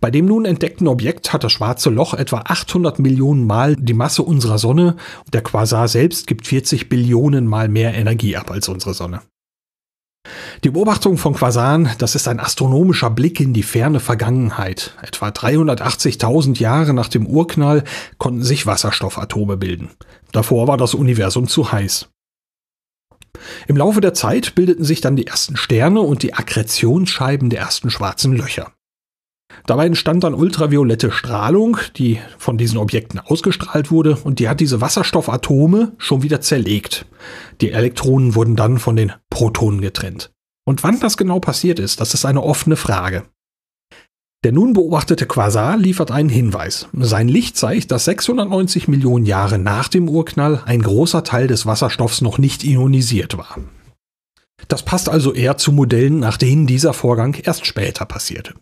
Bei 0.00 0.10
dem 0.10 0.26
nun 0.26 0.44
entdeckten 0.44 0.88
Objekt 0.88 1.32
hat 1.32 1.44
das 1.44 1.52
schwarze 1.52 1.88
Loch 1.88 2.14
etwa 2.14 2.38
800 2.38 2.98
Millionen 2.98 3.46
Mal 3.46 3.76
die 3.76 3.94
Masse 3.94 4.24
unserer 4.24 4.58
Sonne. 4.58 4.96
Der 5.32 5.42
Quasar 5.42 5.86
selbst 5.86 6.26
gibt 6.26 6.48
40 6.48 6.88
Billionen 6.88 7.46
Mal 7.46 7.68
mehr 7.68 7.94
Energie 7.94 8.36
ab 8.36 8.50
als 8.50 8.68
unsere 8.68 8.92
Sonne. 8.92 9.22
Die 10.64 10.70
Beobachtung 10.70 11.18
von 11.18 11.34
Quasaren, 11.34 11.90
das 11.98 12.14
ist 12.14 12.28
ein 12.28 12.38
astronomischer 12.38 13.10
Blick 13.10 13.40
in 13.40 13.52
die 13.52 13.64
ferne 13.64 13.98
Vergangenheit. 13.98 14.96
Etwa 15.02 15.28
380.000 15.28 16.60
Jahre 16.60 16.94
nach 16.94 17.08
dem 17.08 17.26
Urknall 17.26 17.82
konnten 18.18 18.44
sich 18.44 18.64
Wasserstoffatome 18.64 19.56
bilden. 19.56 19.90
Davor 20.30 20.68
war 20.68 20.76
das 20.76 20.94
Universum 20.94 21.48
zu 21.48 21.72
heiß. 21.72 22.08
Im 23.66 23.76
Laufe 23.76 24.00
der 24.00 24.14
Zeit 24.14 24.54
bildeten 24.54 24.84
sich 24.84 25.00
dann 25.00 25.16
die 25.16 25.26
ersten 25.26 25.56
Sterne 25.56 26.00
und 26.00 26.22
die 26.22 26.34
Akkretionsscheiben 26.34 27.50
der 27.50 27.60
ersten 27.60 27.90
schwarzen 27.90 28.32
Löcher. 28.32 28.72
Dabei 29.66 29.86
entstand 29.86 30.24
dann 30.24 30.34
ultraviolette 30.34 31.10
Strahlung, 31.10 31.76
die 31.96 32.18
von 32.38 32.58
diesen 32.58 32.78
Objekten 32.78 33.20
ausgestrahlt 33.20 33.90
wurde 33.90 34.16
und 34.24 34.38
die 34.38 34.48
hat 34.48 34.60
diese 34.60 34.80
Wasserstoffatome 34.80 35.92
schon 35.98 36.22
wieder 36.22 36.40
zerlegt. 36.40 37.06
Die 37.60 37.72
Elektronen 37.72 38.34
wurden 38.34 38.56
dann 38.56 38.78
von 38.78 38.96
den 38.96 39.12
Protonen 39.30 39.80
getrennt. 39.80 40.32
Und 40.64 40.82
wann 40.82 41.00
das 41.00 41.16
genau 41.16 41.40
passiert 41.40 41.78
ist, 41.78 42.00
das 42.00 42.14
ist 42.14 42.24
eine 42.24 42.42
offene 42.42 42.76
Frage. 42.76 43.24
Der 44.44 44.50
nun 44.50 44.72
beobachtete 44.72 45.26
Quasar 45.26 45.76
liefert 45.76 46.10
einen 46.10 46.28
Hinweis. 46.28 46.88
Sein 46.92 47.28
Licht 47.28 47.56
zeigt, 47.56 47.92
dass 47.92 48.06
690 48.06 48.88
Millionen 48.88 49.24
Jahre 49.24 49.58
nach 49.58 49.86
dem 49.86 50.08
Urknall 50.08 50.62
ein 50.66 50.82
großer 50.82 51.22
Teil 51.22 51.46
des 51.46 51.64
Wasserstoffs 51.64 52.22
noch 52.22 52.38
nicht 52.38 52.64
ionisiert 52.64 53.38
war. 53.38 53.58
Das 54.66 54.84
passt 54.84 55.08
also 55.08 55.32
eher 55.32 55.58
zu 55.58 55.70
Modellen, 55.70 56.18
nach 56.18 56.36
denen 56.36 56.66
dieser 56.66 56.92
Vorgang 56.92 57.36
erst 57.40 57.66
später 57.66 58.04
passierte. 58.04 58.54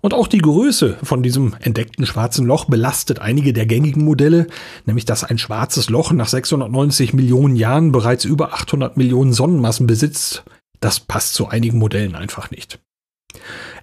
Und 0.00 0.14
auch 0.14 0.28
die 0.28 0.38
Größe 0.38 0.96
von 1.02 1.22
diesem 1.22 1.54
entdeckten 1.60 2.06
schwarzen 2.06 2.46
Loch 2.46 2.66
belastet 2.66 3.18
einige 3.18 3.52
der 3.52 3.66
gängigen 3.66 4.04
Modelle, 4.04 4.46
nämlich 4.86 5.04
dass 5.04 5.24
ein 5.24 5.38
schwarzes 5.38 5.90
Loch 5.90 6.12
nach 6.12 6.28
690 6.28 7.14
Millionen 7.14 7.56
Jahren 7.56 7.92
bereits 7.92 8.24
über 8.24 8.52
800 8.52 8.96
Millionen 8.96 9.32
Sonnenmassen 9.32 9.86
besitzt. 9.86 10.44
Das 10.80 11.00
passt 11.00 11.34
zu 11.34 11.48
einigen 11.48 11.78
Modellen 11.78 12.14
einfach 12.14 12.50
nicht. 12.50 12.78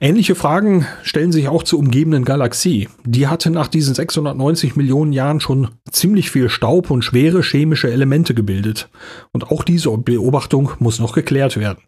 Ähnliche 0.02 0.36
Fragen 0.36 0.86
stellen 1.04 1.32
sich 1.32 1.48
auch 1.48 1.64
zur 1.64 1.80
umgebenden 1.80 2.26
Galaxie. 2.26 2.90
Die 3.06 3.28
hatte 3.28 3.50
nach 3.50 3.68
diesen 3.68 3.96
690 3.96 4.76
Millionen 4.76 5.14
Jahren 5.14 5.40
schon 5.40 5.70
ziemlich 5.90 6.32
viel 6.32 6.50
Staub 6.50 6.92
und 6.92 7.04
schwere 7.04 7.42
chemische 7.42 7.92
Elemente 7.92 8.34
gebildet. 8.34 8.90
Und 9.32 9.52
auch 9.52 9.64
diese 9.64 9.96
Beobachtung 9.98 10.72
muss 10.80 11.00
noch 11.00 11.14
geklärt 11.14 11.58
werden. 11.58 11.80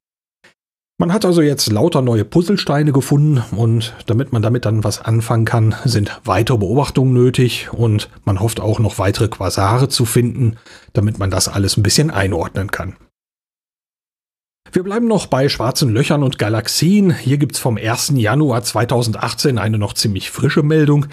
Man 1.00 1.14
hat 1.14 1.26
also 1.26 1.44
jetzt 1.44 1.72
lauter 1.72 2.02
neue 2.02 2.26
Puzzlesteine 2.26 2.92
gefunden 2.92 3.44
und 3.56 3.94
damit 4.08 4.34
man 4.34 4.42
damit 4.42 4.66
dann 4.66 4.84
was 4.84 5.00
anfangen 5.00 5.46
kann, 5.46 5.76
sind 5.86 6.20
weitere 6.26 6.58
Beobachtungen 6.58 7.14
nötig 7.14 7.70
und 7.72 8.10
man 8.26 8.40
hofft 8.40 8.60
auch 8.60 8.80
noch 8.80 8.98
weitere 8.98 9.28
Quasare 9.28 9.90
zu 9.90 10.06
finden, 10.06 10.58
damit 10.94 11.20
man 11.20 11.30
das 11.30 11.50
alles 11.50 11.78
ein 11.78 11.84
bisschen 11.84 12.10
einordnen 12.10 12.72
kann. 12.72 12.96
Wir 14.72 14.82
bleiben 14.82 15.08
noch 15.08 15.28
bei 15.28 15.50
schwarzen 15.50 15.90
Löchern 15.90 16.24
und 16.24 16.40
Galaxien. 16.40 17.16
Hier 17.16 17.38
gibt's 17.38 17.60
vom 17.60 17.78
1. 17.78 18.14
Januar 18.16 18.64
2018 18.64 19.60
eine 19.60 19.78
noch 19.78 19.94
ziemlich 19.94 20.32
frische 20.32 20.64
Meldung. 20.64 21.06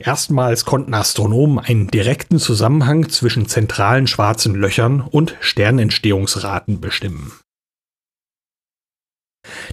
Erstmals 0.00 0.64
konnten 0.64 0.94
Astronomen 0.94 1.60
einen 1.60 1.86
direkten 1.88 2.40
Zusammenhang 2.40 3.08
zwischen 3.08 3.46
zentralen 3.46 4.08
schwarzen 4.08 4.56
Löchern 4.56 5.00
und 5.00 5.36
Sternentstehungsraten 5.40 6.80
bestimmen. 6.80 7.32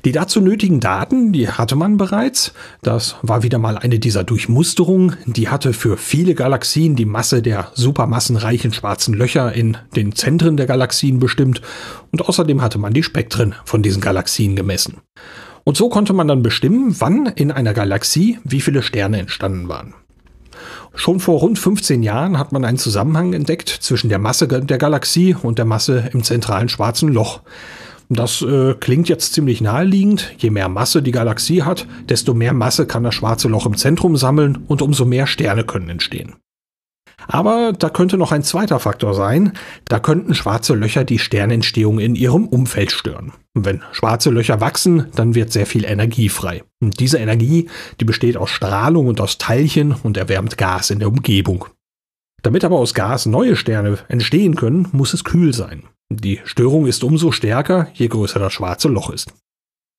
Die 0.03 0.12
dazu 0.12 0.41
nötigen 0.41 0.79
Daten, 0.79 1.32
die 1.32 1.50
hatte 1.50 1.75
man 1.75 1.98
bereits. 1.98 2.53
Das 2.82 3.15
war 3.22 3.44
wieder 3.44 3.58
mal 3.58 3.77
eine 3.77 4.00
dieser 4.00 4.24
Durchmusterungen. 4.24 5.17
Die 5.25 5.50
hatte 5.50 5.74
für 5.74 5.98
viele 5.98 6.36
Galaxien 6.36 6.96
die 6.96 7.05
Masse 7.05 7.41
der 7.41 7.72
supermassenreichen 7.74 8.74
schwarzen 8.74 9.13
Löcher 9.13 9.53
in 9.53 9.77
den 9.96 10.13
Zentren 10.13 10.58
der 10.58 10.65
Galaxien 10.65 11.20
bestimmt. 11.20 11.62
Und 12.12 12.27
außerdem 12.27 12.62
hatte 12.62 12.77
man 12.77 12.94
die 12.94 13.03
Spektren 13.03 13.55
von 13.65 13.82
diesen 13.82 14.01
Galaxien 14.01 14.55
gemessen. 14.55 14.98
Und 15.63 15.77
so 15.77 15.89
konnte 15.89 16.13
man 16.13 16.27
dann 16.27 16.44
bestimmen, 16.44 16.96
wann 17.00 17.25
in 17.25 17.51
einer 17.51 17.74
Galaxie 17.74 18.39
wie 18.44 18.62
viele 18.62 18.84
Sterne 18.84 19.20
entstanden 19.20 19.67
waren. 19.67 19.96
Schon 20.94 21.20
vor 21.20 21.39
rund 21.39 21.60
15 21.60 22.03
Jahren 22.03 22.39
hat 22.39 22.51
man 22.51 22.63
einen 22.63 22.77
Zusammenhang 22.77 23.34
entdeckt 23.34 23.70
zwischen 23.70 24.10
der 24.10 24.20
Masse 24.20 24.48
der 24.48 24.77
Galaxie 24.77 25.36
und 25.41 25.58
der 25.58 25.65
Masse 25.65 26.10
im 26.13 26.24
zentralen 26.24 26.70
schwarzen 26.70 27.10
Loch. 27.10 27.41
Das 28.10 28.42
äh, 28.42 28.76
klingt 28.76 29.10
jetzt 29.10 29.34
ziemlich 29.34 29.62
naheliegend. 29.62 30.34
Je 30.38 30.52
mehr 30.52 30.70
Masse 30.70 31.02
die 31.02 31.12
Galaxie 31.12 31.64
hat, 31.64 31.88
desto 32.08 32.34
mehr 32.34 32.54
Masse 32.54 32.86
kann 32.86 33.04
das 33.04 33.16
schwarze 33.16 33.48
Loch 33.48 33.66
im 33.66 33.78
Zentrum 33.78 34.16
sammeln 34.18 34.58
und 34.68 34.82
umso 34.82 35.06
mehr 35.06 35.28
Sterne 35.28 35.64
können 35.64 35.90
entstehen. 35.90 36.36
Aber 37.28 37.74
da 37.74 37.90
könnte 37.90 38.18
noch 38.18 38.32
ein 38.32 38.44
zweiter 38.44 38.80
Faktor 38.80 39.14
sein. 39.14 39.54
Da 39.86 40.00
könnten 40.00 40.36
schwarze 40.36 40.76
Löcher 40.76 41.04
die 41.04 41.18
Sternentstehung 41.18 42.00
in 42.00 42.16
ihrem 42.16 42.48
Umfeld 42.48 42.92
stören. 42.92 43.32
Wenn 43.54 43.82
schwarze 43.92 44.30
Löcher 44.30 44.62
wachsen, 44.62 45.08
dann 45.16 45.34
wird 45.34 45.52
sehr 45.52 45.66
viel 45.66 45.86
Energie 45.86 46.30
frei. 46.30 46.64
Und 46.82 47.00
diese 47.00 47.18
Energie, 47.18 47.70
die 48.00 48.06
besteht 48.06 48.38
aus 48.38 48.50
Strahlung 48.50 49.08
und 49.08 49.22
aus 49.22 49.38
Teilchen 49.38 49.94
und 50.04 50.18
erwärmt 50.18 50.58
Gas 50.58 50.90
in 50.92 51.00
der 51.00 51.08
Umgebung. 51.08 51.66
Damit 52.44 52.64
aber 52.64 52.78
aus 52.78 52.94
Gas 52.94 53.26
neue 53.26 53.56
Sterne 53.56 53.98
entstehen 54.08 54.56
können, 54.56 54.88
muss 54.92 55.14
es 55.14 55.24
kühl 55.24 55.54
sein. 55.54 55.84
Die 56.12 56.40
Störung 56.44 56.86
ist 56.86 57.04
umso 57.04 57.32
stärker, 57.32 57.88
je 57.94 58.08
größer 58.08 58.40
das 58.40 58.54
schwarze 58.54 58.88
Loch 58.88 59.10
ist. 59.10 59.34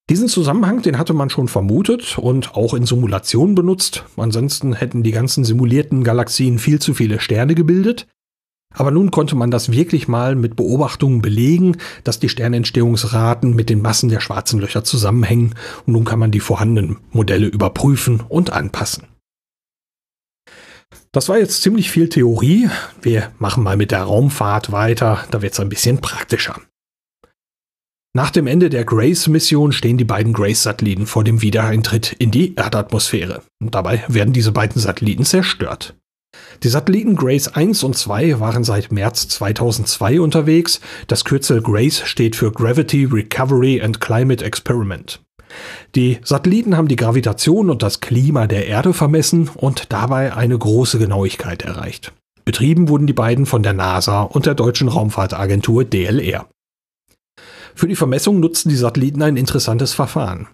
Diesen 0.08 0.28
Zusammenhang, 0.28 0.82
den 0.82 0.98
hatte 0.98 1.14
man 1.14 1.30
schon 1.30 1.48
vermutet 1.48 2.16
und 2.16 2.54
auch 2.54 2.74
in 2.74 2.86
Simulationen 2.86 3.56
benutzt. 3.56 4.04
Ansonsten 4.16 4.72
hätten 4.72 5.02
die 5.02 5.10
ganzen 5.10 5.44
simulierten 5.44 6.04
Galaxien 6.04 6.60
viel 6.60 6.80
zu 6.80 6.94
viele 6.94 7.18
Sterne 7.18 7.56
gebildet. 7.56 8.06
Aber 8.72 8.92
nun 8.92 9.10
konnte 9.10 9.34
man 9.34 9.50
das 9.50 9.72
wirklich 9.72 10.06
mal 10.06 10.36
mit 10.36 10.54
Beobachtungen 10.54 11.22
belegen, 11.22 11.78
dass 12.04 12.20
die 12.20 12.28
Sternentstehungsraten 12.28 13.56
mit 13.56 13.68
den 13.68 13.82
Massen 13.82 14.08
der 14.08 14.20
schwarzen 14.20 14.60
Löcher 14.60 14.84
zusammenhängen 14.84 15.54
und 15.86 15.94
nun 15.94 16.04
kann 16.04 16.18
man 16.18 16.30
die 16.30 16.40
vorhandenen 16.40 16.98
Modelle 17.10 17.46
überprüfen 17.46 18.22
und 18.28 18.52
anpassen. 18.52 19.04
Das 21.12 21.28
war 21.28 21.38
jetzt 21.38 21.62
ziemlich 21.62 21.90
viel 21.90 22.08
Theorie. 22.08 22.68
Wir 23.00 23.32
machen 23.38 23.62
mal 23.62 23.76
mit 23.76 23.90
der 23.90 24.02
Raumfahrt 24.02 24.72
weiter, 24.72 25.24
da 25.30 25.42
wird 25.42 25.54
es 25.54 25.60
ein 25.60 25.68
bisschen 25.68 26.00
praktischer. 26.00 26.60
Nach 28.16 28.30
dem 28.30 28.46
Ende 28.46 28.70
der 28.70 28.86
Grace-Mission 28.86 29.72
stehen 29.72 29.98
die 29.98 30.04
beiden 30.04 30.32
Grace-Satelliten 30.32 31.06
vor 31.06 31.22
dem 31.22 31.42
Wiedereintritt 31.42 32.14
in 32.18 32.30
die 32.30 32.54
Erdatmosphäre. 32.54 33.42
Und 33.60 33.74
dabei 33.74 34.04
werden 34.08 34.32
diese 34.32 34.52
beiden 34.52 34.80
Satelliten 34.80 35.26
zerstört. 35.26 35.94
Die 36.62 36.68
Satelliten 36.68 37.16
Grace 37.16 37.48
1 37.48 37.82
und 37.82 37.94
2 37.94 38.40
waren 38.40 38.64
seit 38.64 38.90
März 38.90 39.28
2002 39.28 40.20
unterwegs. 40.20 40.80
Das 41.08 41.26
Kürzel 41.26 41.60
Grace 41.60 42.02
steht 42.06 42.36
für 42.36 42.50
Gravity 42.52 43.04
Recovery 43.04 43.82
and 43.82 44.00
Climate 44.00 44.42
Experiment. 44.42 45.20
Die 45.94 46.18
Satelliten 46.22 46.76
haben 46.76 46.88
die 46.88 46.96
Gravitation 46.96 47.70
und 47.70 47.82
das 47.82 48.00
Klima 48.00 48.46
der 48.46 48.66
Erde 48.66 48.92
vermessen 48.92 49.48
und 49.54 49.92
dabei 49.92 50.34
eine 50.34 50.58
große 50.58 50.98
Genauigkeit 50.98 51.62
erreicht. 51.62 52.12
Betrieben 52.44 52.88
wurden 52.88 53.06
die 53.06 53.12
beiden 53.12 53.46
von 53.46 53.62
der 53.62 53.72
NASA 53.72 54.22
und 54.22 54.46
der 54.46 54.54
deutschen 54.54 54.88
Raumfahrtagentur 54.88 55.84
DLR. 55.84 56.46
Für 57.74 57.88
die 57.88 57.96
Vermessung 57.96 58.40
nutzten 58.40 58.70
die 58.70 58.76
Satelliten 58.76 59.20
ein 59.20 59.36
interessantes 59.36 59.92
Verfahren. 59.92 60.46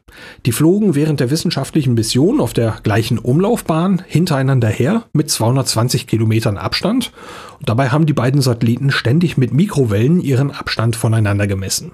Die 0.44 0.50
flogen 0.50 0.96
während 0.96 1.20
der 1.20 1.30
wissenschaftlichen 1.30 1.94
Mission 1.94 2.40
auf 2.40 2.52
der 2.52 2.78
gleichen 2.82 3.16
Umlaufbahn 3.16 4.02
hintereinander 4.08 4.66
her 4.66 5.04
mit 5.12 5.30
220 5.30 6.08
Kilometern 6.08 6.58
Abstand. 6.58 7.12
Und 7.60 7.68
dabei 7.68 7.90
haben 7.90 8.06
die 8.06 8.12
beiden 8.12 8.40
Satelliten 8.40 8.90
ständig 8.90 9.36
mit 9.36 9.54
Mikrowellen 9.54 10.20
ihren 10.20 10.50
Abstand 10.50 10.96
voneinander 10.96 11.46
gemessen. 11.46 11.92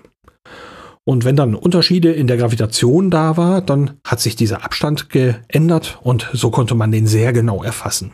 Und 1.08 1.24
wenn 1.24 1.36
dann 1.36 1.54
Unterschiede 1.54 2.12
in 2.12 2.26
der 2.26 2.36
Gravitation 2.36 3.10
da 3.10 3.38
war, 3.38 3.62
dann 3.62 3.92
hat 4.04 4.20
sich 4.20 4.36
dieser 4.36 4.62
Abstand 4.62 5.08
geändert 5.08 5.98
und 6.02 6.28
so 6.34 6.50
konnte 6.50 6.74
man 6.74 6.92
den 6.92 7.06
sehr 7.06 7.32
genau 7.32 7.62
erfassen. 7.62 8.12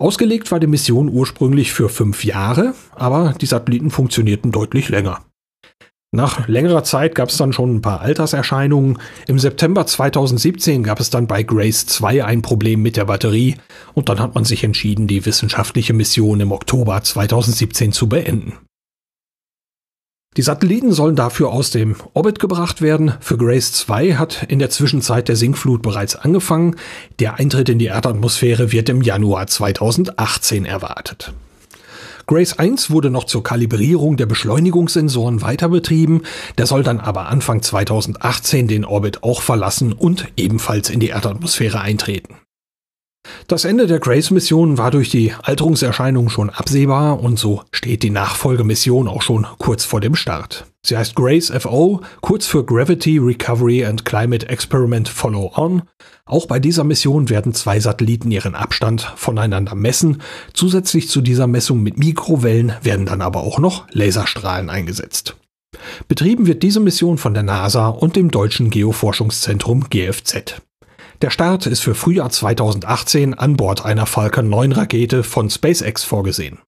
Ausgelegt 0.00 0.50
war 0.50 0.58
die 0.58 0.66
Mission 0.66 1.08
ursprünglich 1.08 1.72
für 1.72 1.88
fünf 1.88 2.24
Jahre, 2.24 2.74
aber 2.96 3.36
die 3.40 3.46
Satelliten 3.46 3.92
funktionierten 3.92 4.50
deutlich 4.50 4.88
länger. 4.88 5.24
Nach 6.10 6.48
längerer 6.48 6.82
Zeit 6.82 7.14
gab 7.14 7.28
es 7.28 7.36
dann 7.36 7.52
schon 7.52 7.76
ein 7.76 7.80
paar 7.80 8.00
Alterserscheinungen. 8.00 8.98
Im 9.28 9.38
September 9.38 9.86
2017 9.86 10.82
gab 10.82 10.98
es 10.98 11.10
dann 11.10 11.28
bei 11.28 11.44
Grace 11.44 11.86
2 11.86 12.24
ein 12.24 12.42
Problem 12.42 12.82
mit 12.82 12.96
der 12.96 13.04
Batterie 13.04 13.54
und 13.94 14.08
dann 14.08 14.18
hat 14.18 14.34
man 14.34 14.44
sich 14.44 14.64
entschieden, 14.64 15.06
die 15.06 15.24
wissenschaftliche 15.26 15.92
Mission 15.92 16.40
im 16.40 16.50
Oktober 16.50 17.00
2017 17.00 17.92
zu 17.92 18.08
beenden. 18.08 18.54
Die 20.36 20.42
Satelliten 20.42 20.92
sollen 20.92 21.14
dafür 21.14 21.50
aus 21.50 21.70
dem 21.70 21.94
Orbit 22.12 22.40
gebracht 22.40 22.82
werden. 22.82 23.14
Für 23.20 23.36
Grace 23.36 23.72
2 23.72 24.14
hat 24.14 24.44
in 24.48 24.58
der 24.58 24.68
Zwischenzeit 24.68 25.28
der 25.28 25.36
Sinkflut 25.36 25.82
bereits 25.82 26.16
angefangen. 26.16 26.74
Der 27.20 27.34
Eintritt 27.34 27.68
in 27.68 27.78
die 27.78 27.86
Erdatmosphäre 27.86 28.72
wird 28.72 28.88
im 28.88 29.00
Januar 29.00 29.46
2018 29.46 30.64
erwartet. 30.64 31.32
Grace 32.26 32.58
1 32.58 32.90
wurde 32.90 33.10
noch 33.10 33.24
zur 33.24 33.44
Kalibrierung 33.44 34.16
der 34.16 34.26
Beschleunigungssensoren 34.26 35.42
weiter 35.42 35.68
betrieben, 35.68 36.22
der 36.56 36.66
soll 36.66 36.82
dann 36.82 36.98
aber 36.98 37.28
Anfang 37.28 37.60
2018 37.60 38.66
den 38.66 38.86
Orbit 38.86 39.22
auch 39.22 39.42
verlassen 39.42 39.92
und 39.92 40.28
ebenfalls 40.36 40.88
in 40.88 41.00
die 41.00 41.08
Erdatmosphäre 41.08 41.80
eintreten. 41.80 42.36
Das 43.46 43.64
Ende 43.64 43.86
der 43.86 44.00
Grace-Mission 44.00 44.78
war 44.78 44.90
durch 44.90 45.10
die 45.10 45.32
Alterungserscheinungen 45.42 46.30
schon 46.30 46.50
absehbar 46.50 47.20
und 47.20 47.38
so 47.38 47.62
steht 47.72 48.02
die 48.02 48.10
Nachfolgemission 48.10 49.08
auch 49.08 49.22
schon 49.22 49.46
kurz 49.58 49.84
vor 49.84 50.00
dem 50.00 50.14
Start. 50.14 50.66
Sie 50.86 50.96
heißt 50.96 51.14
Grace 51.14 51.50
FO, 51.58 52.02
kurz 52.20 52.46
für 52.46 52.64
Gravity 52.64 53.18
Recovery 53.18 53.84
and 53.84 54.04
Climate 54.04 54.48
Experiment 54.48 55.08
Follow 55.08 55.52
On. 55.56 55.82
Auch 56.26 56.46
bei 56.46 56.58
dieser 56.58 56.84
Mission 56.84 57.30
werden 57.30 57.54
zwei 57.54 57.80
Satelliten 57.80 58.30
ihren 58.30 58.54
Abstand 58.54 59.12
voneinander 59.16 59.74
messen. 59.74 60.22
Zusätzlich 60.52 61.08
zu 61.08 61.22
dieser 61.22 61.46
Messung 61.46 61.82
mit 61.82 61.98
Mikrowellen 61.98 62.74
werden 62.82 63.06
dann 63.06 63.22
aber 63.22 63.40
auch 63.40 63.58
noch 63.58 63.86
Laserstrahlen 63.92 64.68
eingesetzt. 64.68 65.36
Betrieben 66.08 66.46
wird 66.46 66.62
diese 66.62 66.80
Mission 66.80 67.18
von 67.18 67.34
der 67.34 67.42
NASA 67.42 67.88
und 67.88 68.16
dem 68.16 68.30
Deutschen 68.30 68.70
Geoforschungszentrum 68.70 69.88
GFZ. 69.88 70.62
Der 71.22 71.30
Start 71.30 71.66
ist 71.66 71.80
für 71.80 71.94
Frühjahr 71.94 72.30
2018 72.30 73.34
an 73.34 73.56
Bord 73.56 73.84
einer 73.84 74.06
Falcon 74.06 74.48
9 74.48 74.72
Rakete 74.72 75.22
von 75.22 75.50
SpaceX 75.50 76.04
vorgesehen. 76.04 76.58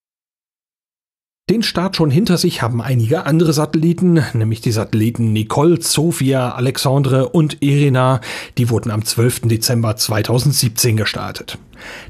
Den 1.49 1.63
Start 1.63 1.95
schon 1.95 2.11
hinter 2.11 2.39
sich 2.39 2.61
haben 2.61 2.83
einige 2.83 3.25
andere 3.25 3.53
Satelliten, 3.53 4.21
nämlich 4.35 4.61
die 4.63 4.73
Satelliten 4.73 5.33
Nicole, 5.33 5.81
Sophia, 5.81 6.51
Alexandre 6.57 7.29
und 7.29 7.59
Irina. 7.61 8.21
Die 8.59 8.69
wurden 8.69 8.91
am 8.91 9.05
12. 9.05 9.43
Dezember 9.43 9.95
2017 9.95 10.97
gestartet. 10.97 11.59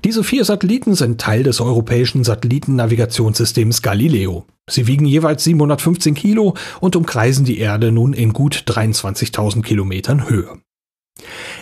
Diese 0.04 0.24
vier 0.24 0.46
Satelliten 0.46 0.94
sind 0.94 1.20
Teil 1.20 1.42
des 1.42 1.60
europäischen 1.60 2.24
Satellitennavigationssystems 2.24 3.82
Galileo. 3.82 4.46
Sie 4.70 4.86
wiegen 4.86 5.04
jeweils 5.04 5.44
715 5.44 6.14
Kilo 6.14 6.54
und 6.80 6.96
umkreisen 6.96 7.44
die 7.44 7.58
Erde 7.58 7.92
nun 7.92 8.14
in 8.14 8.32
gut 8.32 8.64
23.000 8.66 9.60
Kilometern 9.60 10.30
Höhe. 10.30 10.62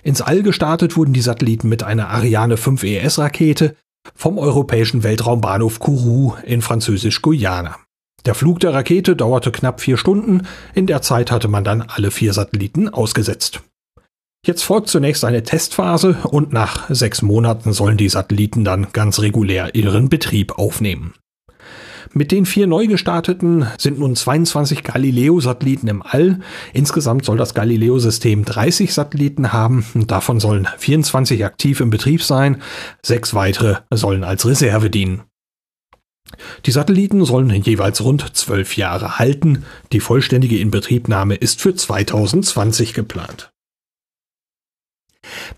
Ins 0.05 0.21
All 0.21 0.43
gestartet 0.43 0.97
wurden 0.99 1.15
die 1.15 1.23
Satelliten 1.23 1.69
mit 1.71 1.83
einer 1.83 2.11
Ariane 2.11 2.59
5 2.59 2.85
ES 2.85 3.19
Rakete 3.19 3.75
vom 4.15 4.39
europäischen 4.39 5.03
Weltraumbahnhof 5.03 5.79
Kourou 5.79 6.35
in 6.45 6.61
Französisch-Guyana. 6.61 7.77
Der 8.27 8.35
Flug 8.35 8.61
der 8.61 8.75
Rakete 8.75 9.17
dauerte 9.17 9.51
knapp 9.51 9.81
vier 9.81 9.97
Stunden, 9.97 10.47
in 10.75 10.87
der 10.87 11.01
Zeit 11.01 11.31
hatte 11.31 11.49
man 11.49 11.65
dann 11.65 11.81
alle 11.81 12.11
vier 12.11 12.35
Satelliten 12.35 12.91
ausgesetzt. 12.91 13.63
Jetzt 14.47 14.63
folgt 14.63 14.89
zunächst 14.89 15.25
eine 15.25 15.43
Testphase 15.43 16.19
und 16.25 16.53
nach 16.53 16.91
sechs 16.91 17.23
Monaten 17.23 17.73
sollen 17.73 17.97
die 17.97 18.11
Satelliten 18.11 18.63
dann 18.63 18.93
ganz 18.93 19.21
regulär 19.21 19.75
ihren 19.75 20.11
Betrieb 20.11 20.59
aufnehmen. 20.59 21.15
Mit 22.13 22.33
den 22.33 22.47
vier 22.47 22.67
neu 22.67 22.87
gestarteten 22.87 23.67
sind 23.79 23.99
nun 23.99 24.17
22 24.17 24.83
Galileo-Satelliten 24.83 25.89
im 25.89 26.03
All. 26.03 26.41
Insgesamt 26.73 27.25
soll 27.25 27.37
das 27.37 27.55
Galileo-System 27.55 28.45
30 28.45 28.93
Satelliten 28.93 29.53
haben. 29.53 29.85
Davon 30.07 30.41
sollen 30.41 30.69
24 30.79 31.45
aktiv 31.45 31.81
im 31.81 31.91
Betrieb 31.91 32.23
sein. 32.23 32.61
Sechs 33.03 33.35
weitere 33.35 33.77
sollen 33.91 34.25
als 34.25 34.47
Reserve 34.47 34.91
dienen. 34.91 35.23
Die 36.67 36.73
Satelliten 36.73 37.25
sollen 37.25 37.51
jeweils 37.51 38.03
rund 38.03 38.37
zwölf 38.37 38.77
Jahre 38.77 39.19
halten. 39.19 39.65
Die 39.93 40.01
vollständige 40.01 40.59
Inbetriebnahme 40.59 41.35
ist 41.35 41.61
für 41.61 41.75
2020 41.75 42.95
geplant. 42.95 43.54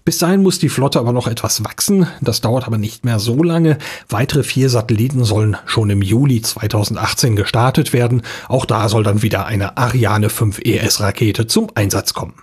Bis 0.04 0.18
dahin 0.18 0.42
muss 0.42 0.58
die 0.58 0.68
Flotte 0.68 0.98
aber 0.98 1.12
noch 1.12 1.26
etwas 1.26 1.64
wachsen. 1.64 2.06
Das 2.20 2.40
dauert 2.40 2.66
aber 2.66 2.78
nicht 2.78 3.04
mehr 3.04 3.18
so 3.18 3.42
lange. 3.42 3.78
Weitere 4.08 4.42
vier 4.42 4.70
Satelliten 4.70 5.24
sollen 5.24 5.56
schon 5.66 5.90
im 5.90 6.02
Juli 6.02 6.42
2018 6.42 7.36
gestartet 7.36 7.92
werden. 7.92 8.22
Auch 8.48 8.66
da 8.66 8.88
soll 8.88 9.02
dann 9.02 9.22
wieder 9.22 9.46
eine 9.46 9.76
Ariane 9.76 10.30
5 10.30 10.60
ES 10.60 11.00
Rakete 11.00 11.46
zum 11.46 11.68
Einsatz 11.74 12.14
kommen. 12.14 12.34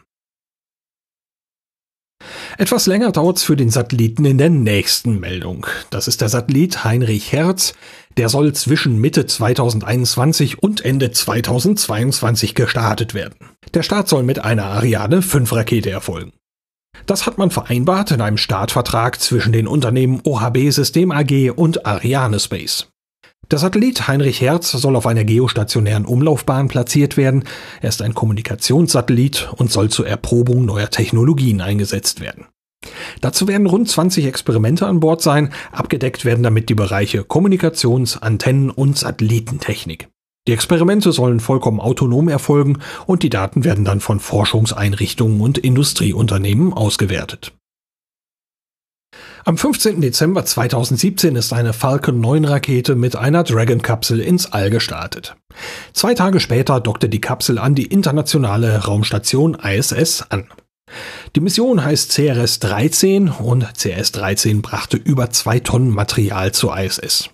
Etwas 2.58 2.86
länger 2.86 3.12
dauert 3.12 3.38
es 3.38 3.44
für 3.44 3.56
den 3.56 3.70
Satelliten 3.70 4.26
in 4.26 4.38
der 4.38 4.50
nächsten 4.50 5.20
Meldung. 5.20 5.66
Das 5.90 6.08
ist 6.08 6.22
der 6.22 6.30
Satellit 6.30 6.84
Heinrich 6.84 7.32
Hertz. 7.32 7.74
Der 8.18 8.30
soll 8.30 8.54
zwischen 8.54 9.02
Mitte 9.02 9.26
2021 9.26 10.62
und 10.62 10.86
Ende 10.86 11.12
2022 11.12 12.54
gestartet 12.54 13.16
werden. 13.16 13.50
Der 13.74 13.82
Start 13.82 14.08
soll 14.08 14.22
mit 14.22 14.40
einer 14.40 14.66
Ariane 14.66 15.24
5 15.24 15.52
Rakete 15.52 15.90
erfolgen. 15.90 16.32
Das 17.06 17.26
hat 17.26 17.38
man 17.38 17.52
vereinbart 17.52 18.12
in 18.12 18.22
einem 18.22 18.38
Startvertrag 18.38 19.20
zwischen 19.20 19.52
den 19.52 19.68
Unternehmen 19.68 20.22
OHB 20.24 20.72
System 20.72 21.12
AG 21.12 21.52
und 21.56 21.86
Ariane 21.86 22.40
Space. 22.40 22.88
Der 23.52 23.60
Satellit 23.60 24.08
Heinrich 24.08 24.40
Hertz 24.42 24.72
soll 24.72 24.96
auf 24.96 25.06
einer 25.06 25.26
geostationären 25.26 26.06
Umlaufbahn 26.06 26.70
platziert 26.70 27.18
werden. 27.18 27.44
Er 27.82 27.90
ist 27.90 28.02
ein 28.02 28.14
Kommunikationssatellit 28.14 29.50
und 29.58 29.72
soll 29.72 29.90
zur 29.90 30.08
Erprobung 30.08 30.66
neuer 30.66 30.90
Technologien 30.90 31.62
eingesetzt 31.62 32.22
werden. 32.22 32.48
Dazu 33.22 33.48
werden 33.48 33.68
rund 33.68 33.90
20 33.90 34.26
Experimente 34.26 34.88
an 34.88 35.00
Bord 35.00 35.22
sein. 35.22 35.54
Abgedeckt 35.72 36.26
werden 36.26 36.44
damit 36.44 36.70
die 36.70 36.76
Bereiche 36.76 37.24
Kommunikations-, 37.24 38.18
Antennen- 38.18 38.72
und 38.72 38.98
Satellitentechnik. 38.98 40.10
Die 40.48 40.52
Experimente 40.52 41.14
sollen 41.14 41.40
vollkommen 41.40 41.80
autonom 41.80 42.28
erfolgen 42.28 42.80
und 43.06 43.24
die 43.24 43.30
Daten 43.30 43.64
werden 43.64 43.86
dann 43.86 44.02
von 44.02 44.20
Forschungseinrichtungen 44.20 45.40
und 45.40 45.58
Industrieunternehmen 45.58 46.74
ausgewertet. 46.74 47.54
Am 49.46 49.58
15. 49.58 50.00
Dezember 50.00 50.46
2017 50.46 51.36
ist 51.36 51.52
eine 51.52 51.74
Falcon 51.74 52.22
9 52.22 52.46
Rakete 52.46 52.96
mit 52.96 53.18
einer 53.18 53.44
Dragon-Kapsel 53.44 54.22
ins 54.22 54.54
All 54.54 54.70
gestartet. 54.70 55.36
Zwei 55.92 56.14
Tage 56.14 56.40
später 56.40 56.80
dockte 56.80 57.10
die 57.10 57.20
Kapsel 57.20 57.60
an 57.60 57.76
die 57.76 57.86
internationale 57.86 58.86
Raumstation 58.86 59.56
ISS 59.56 60.26
an. 60.30 60.48
Die 61.36 61.42
Mission 61.42 61.84
heißt 61.84 62.12
CRS-13 62.12 63.38
und 63.38 63.66
CRS-13 63.76 64.62
brachte 64.62 64.98
über 64.98 65.30
zwei 65.30 65.60
Tonnen 65.60 65.90
Material 65.90 66.54
zur 66.54 66.78
ISS. 66.78 67.33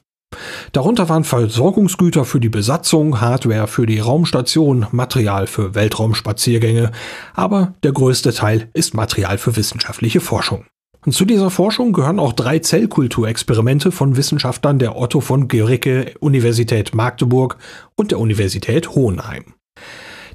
Darunter 0.71 1.09
waren 1.09 1.23
Versorgungsgüter 1.23 2.25
für 2.25 2.39
die 2.39 2.49
Besatzung, 2.49 3.19
Hardware 3.21 3.67
für 3.67 3.85
die 3.85 3.99
Raumstation, 3.99 4.87
Material 4.91 5.47
für 5.47 5.73
Weltraumspaziergänge, 5.73 6.91
aber 7.33 7.73
der 7.83 7.91
größte 7.91 8.33
Teil 8.33 8.69
ist 8.73 8.93
Material 8.93 9.37
für 9.37 9.55
wissenschaftliche 9.55 10.19
Forschung. 10.19 10.65
Und 11.05 11.13
zu 11.13 11.25
dieser 11.25 11.49
Forschung 11.49 11.93
gehören 11.93 12.19
auch 12.19 12.33
drei 12.33 12.59
Zellkulturexperimente 12.59 13.91
von 13.91 14.17
Wissenschaftlern 14.17 14.79
der 14.79 14.97
Otto 14.97 15.21
von 15.21 15.47
Guericke 15.47 16.13
Universität 16.19 16.93
Magdeburg 16.93 17.57
und 17.95 18.11
der 18.11 18.19
Universität 18.19 18.89
Hohenheim. 18.91 19.53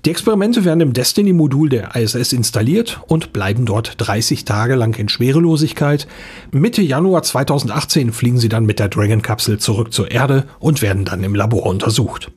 Die 0.05 0.11
Experimente 0.11 0.67
werden 0.67 0.83
im 0.83 0.93
Destiny-Modul 0.93 1.71
der 1.71 1.97
ISS 1.97 2.35
installiert 2.35 3.01
und 3.07 3.33
bleiben 3.33 3.65
dort 3.65 3.95
30 3.97 4.45
Tage 4.45 4.75
lang 4.75 4.99
in 4.99 5.09
Schwerelosigkeit. 5.09 6.07
Mitte 6.51 6.83
Januar 6.83 7.23
2018 7.23 8.13
fliegen 8.13 8.37
sie 8.37 8.51
dann 8.51 8.67
mit 8.67 8.81
der 8.81 8.91
Dragon-Kapsel 8.91 9.59
zurück 9.59 9.95
zur 9.95 10.11
Erde 10.11 10.45
und 10.59 10.83
werden 10.83 11.07
dann 11.07 11.25
im 11.25 11.35
Labor 11.35 11.65
untersucht. 11.65 12.31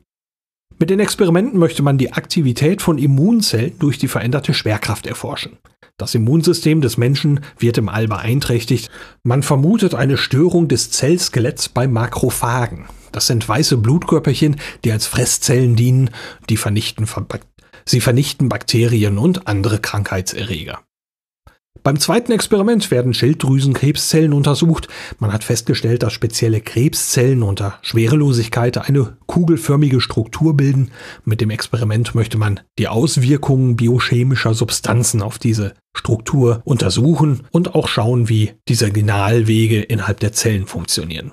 Mit 0.78 0.88
den 0.88 0.98
Experimenten 0.98 1.58
möchte 1.58 1.82
man 1.82 1.98
die 1.98 2.14
Aktivität 2.14 2.80
von 2.80 2.96
Immunzellen 2.96 3.78
durch 3.78 3.98
die 3.98 4.08
veränderte 4.08 4.54
Schwerkraft 4.54 5.06
erforschen. 5.06 5.58
Das 5.98 6.14
Immunsystem 6.14 6.80
des 6.80 6.96
Menschen 6.96 7.40
wird 7.58 7.76
im 7.76 7.90
All 7.90 8.08
beeinträchtigt. 8.08 8.88
Man 9.24 9.42
vermutet 9.42 9.94
eine 9.94 10.16
Störung 10.16 10.68
des 10.68 10.90
Zellskeletts 10.90 11.68
bei 11.68 11.86
Makrophagen. 11.86 12.86
Das 13.12 13.26
sind 13.26 13.46
weiße 13.46 13.76
Blutkörperchen, 13.76 14.56
die 14.84 14.92
als 14.92 15.06
Fresszellen 15.06 15.76
dienen, 15.76 16.10
die 16.48 16.56
vernichten 16.56 17.06
Sie 17.88 18.02
vernichten 18.02 18.50
Bakterien 18.50 19.16
und 19.16 19.48
andere 19.48 19.78
Krankheitserreger. 19.78 20.80
Beim 21.82 21.98
zweiten 21.98 22.32
Experiment 22.32 22.90
werden 22.90 23.14
Schilddrüsenkrebszellen 23.14 24.34
untersucht. 24.34 24.88
Man 25.20 25.32
hat 25.32 25.42
festgestellt, 25.42 26.02
dass 26.02 26.12
spezielle 26.12 26.60
Krebszellen 26.60 27.42
unter 27.42 27.78
Schwerelosigkeit 27.80 28.76
eine 28.76 29.16
kugelförmige 29.24 30.02
Struktur 30.02 30.54
bilden. 30.54 30.90
Mit 31.24 31.40
dem 31.40 31.48
Experiment 31.48 32.14
möchte 32.14 32.36
man 32.36 32.60
die 32.78 32.88
Auswirkungen 32.88 33.76
biochemischer 33.76 34.52
Substanzen 34.52 35.22
auf 35.22 35.38
diese 35.38 35.72
Struktur 35.96 36.60
untersuchen 36.64 37.46
und 37.52 37.74
auch 37.74 37.88
schauen, 37.88 38.28
wie 38.28 38.52
die 38.68 38.74
Signalwege 38.74 39.80
innerhalb 39.80 40.20
der 40.20 40.32
Zellen 40.32 40.66
funktionieren. 40.66 41.32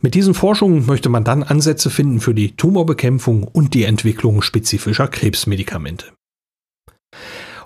Mit 0.00 0.14
diesen 0.14 0.34
Forschungen 0.34 0.86
möchte 0.86 1.08
man 1.08 1.24
dann 1.24 1.42
Ansätze 1.42 1.90
finden 1.90 2.20
für 2.20 2.34
die 2.34 2.56
Tumorbekämpfung 2.56 3.44
und 3.44 3.74
die 3.74 3.84
Entwicklung 3.84 4.42
spezifischer 4.42 5.08
Krebsmedikamente. 5.08 6.06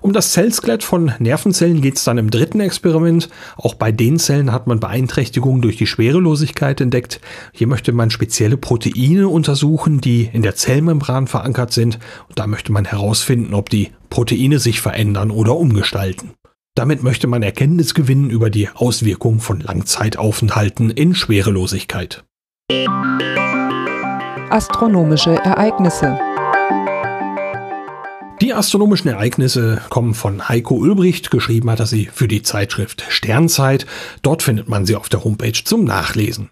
Um 0.01 0.13
das 0.13 0.31
Zellskelett 0.31 0.83
von 0.83 1.13
Nervenzellen 1.19 1.79
geht 1.79 1.97
es 1.97 2.03
dann 2.03 2.17
im 2.17 2.31
dritten 2.31 2.59
Experiment. 2.59 3.29
Auch 3.55 3.75
bei 3.75 3.91
den 3.91 4.17
Zellen 4.17 4.51
hat 4.51 4.65
man 4.65 4.79
Beeinträchtigungen 4.79 5.61
durch 5.61 5.77
die 5.77 5.85
Schwerelosigkeit 5.85 6.81
entdeckt. 6.81 7.21
Hier 7.53 7.67
möchte 7.67 7.91
man 7.91 8.09
spezielle 8.09 8.57
Proteine 8.57 9.27
untersuchen, 9.27 10.01
die 10.01 10.27
in 10.33 10.41
der 10.41 10.55
Zellmembran 10.55 11.27
verankert 11.27 11.71
sind. 11.71 11.99
Und 12.27 12.39
da 12.39 12.47
möchte 12.47 12.71
man 12.71 12.85
herausfinden, 12.85 13.53
ob 13.53 13.69
die 13.69 13.91
Proteine 14.09 14.57
sich 14.57 14.81
verändern 14.81 15.29
oder 15.29 15.55
umgestalten. 15.55 16.31
Damit 16.75 17.03
möchte 17.03 17.27
man 17.27 17.43
Erkenntnis 17.43 17.93
gewinnen 17.93 18.29
über 18.29 18.49
die 18.49 18.69
Auswirkungen 18.69 19.41
von 19.41 19.59
Langzeitaufenthalten 19.59 20.89
in 20.89 21.13
Schwerelosigkeit. 21.15 22.23
Astronomische 24.49 25.31
Ereignisse. 25.31 26.17
Die 28.41 28.53
astronomischen 28.53 29.11
Ereignisse 29.11 29.81
kommen 29.89 30.13
von 30.13 30.49
Heiko 30.49 30.75
Ulbricht, 30.75 31.29
geschrieben 31.29 31.69
hat 31.69 31.79
er 31.79 31.85
sie 31.85 32.09
für 32.11 32.27
die 32.27 32.41
Zeitschrift 32.41 33.05
Sternzeit. 33.09 33.85
Dort 34.23 34.41
findet 34.41 34.67
man 34.67 34.85
sie 34.85 34.95
auf 34.95 35.09
der 35.09 35.23
Homepage 35.23 35.51
zum 35.51 35.83
Nachlesen. 35.83 36.49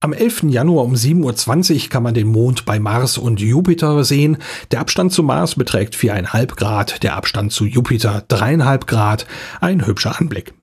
Am 0.00 0.12
11. 0.12 0.44
Januar 0.44 0.84
um 0.84 0.94
7.20 0.94 1.74
Uhr 1.74 1.90
kann 1.90 2.04
man 2.04 2.14
den 2.14 2.28
Mond 2.28 2.64
bei 2.64 2.78
Mars 2.78 3.18
und 3.18 3.40
Jupiter 3.40 4.04
sehen. 4.04 4.36
Der 4.70 4.78
Abstand 4.78 5.12
zu 5.12 5.24
Mars 5.24 5.56
beträgt 5.56 5.96
4,5 5.96 6.54
Grad, 6.54 7.02
der 7.02 7.16
Abstand 7.16 7.50
zu 7.50 7.64
Jupiter 7.64 8.24
3,5 8.28 8.86
Grad. 8.86 9.26
Ein 9.60 9.84
hübscher 9.84 10.20
Anblick. 10.20 10.54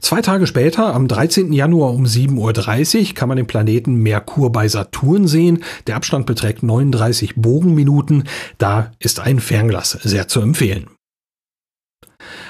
Zwei 0.00 0.20
Tage 0.20 0.48
später, 0.48 0.92
am 0.92 1.06
13. 1.06 1.52
Januar 1.52 1.92
um 1.94 2.04
7.30 2.04 3.10
Uhr, 3.10 3.14
kann 3.14 3.28
man 3.28 3.36
den 3.36 3.46
Planeten 3.46 3.94
Merkur 3.94 4.50
bei 4.50 4.66
Saturn 4.66 5.28
sehen. 5.28 5.62
Der 5.86 5.94
Abstand 5.94 6.26
beträgt 6.26 6.64
39 6.64 7.36
Bogenminuten. 7.36 8.24
Da 8.58 8.90
ist 8.98 9.20
ein 9.20 9.38
Fernglas 9.38 9.92
sehr 9.92 10.26
zu 10.26 10.40
empfehlen. 10.40 10.88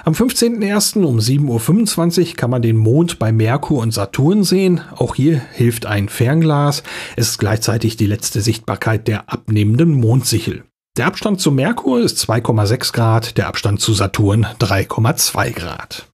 Am 0.05 0.15
15.01. 0.15 1.05
um 1.05 1.19
7.25 1.19 2.31
Uhr 2.31 2.37
kann 2.37 2.51
man 2.51 2.63
den 2.63 2.77
Mond 2.77 3.19
bei 3.19 3.31
Merkur 3.31 3.81
und 3.81 3.93
Saturn 3.93 4.43
sehen. 4.43 4.81
Auch 4.97 5.15
hier 5.15 5.41
hilft 5.53 5.87
ein 5.87 6.09
Fernglas. 6.09 6.83
Es 7.17 7.29
ist 7.29 7.39
gleichzeitig 7.39 7.97
die 7.97 8.07
letzte 8.07 8.41
Sichtbarkeit 8.41 9.07
der 9.07 9.33
abnehmenden 9.33 9.95
Mondsichel. 9.95 10.65
Der 10.97 11.07
Abstand 11.07 11.41
zu 11.41 11.53
Merkur 11.53 12.01
ist 12.01 12.19
2,6 12.19 12.93
Grad, 12.93 13.39
der 13.39 13.47
Abstand 13.47 13.81
zu 13.81 13.95
Saturn 13.95 14.45
3,2 14.59 15.53
Grad. 15.53 16.09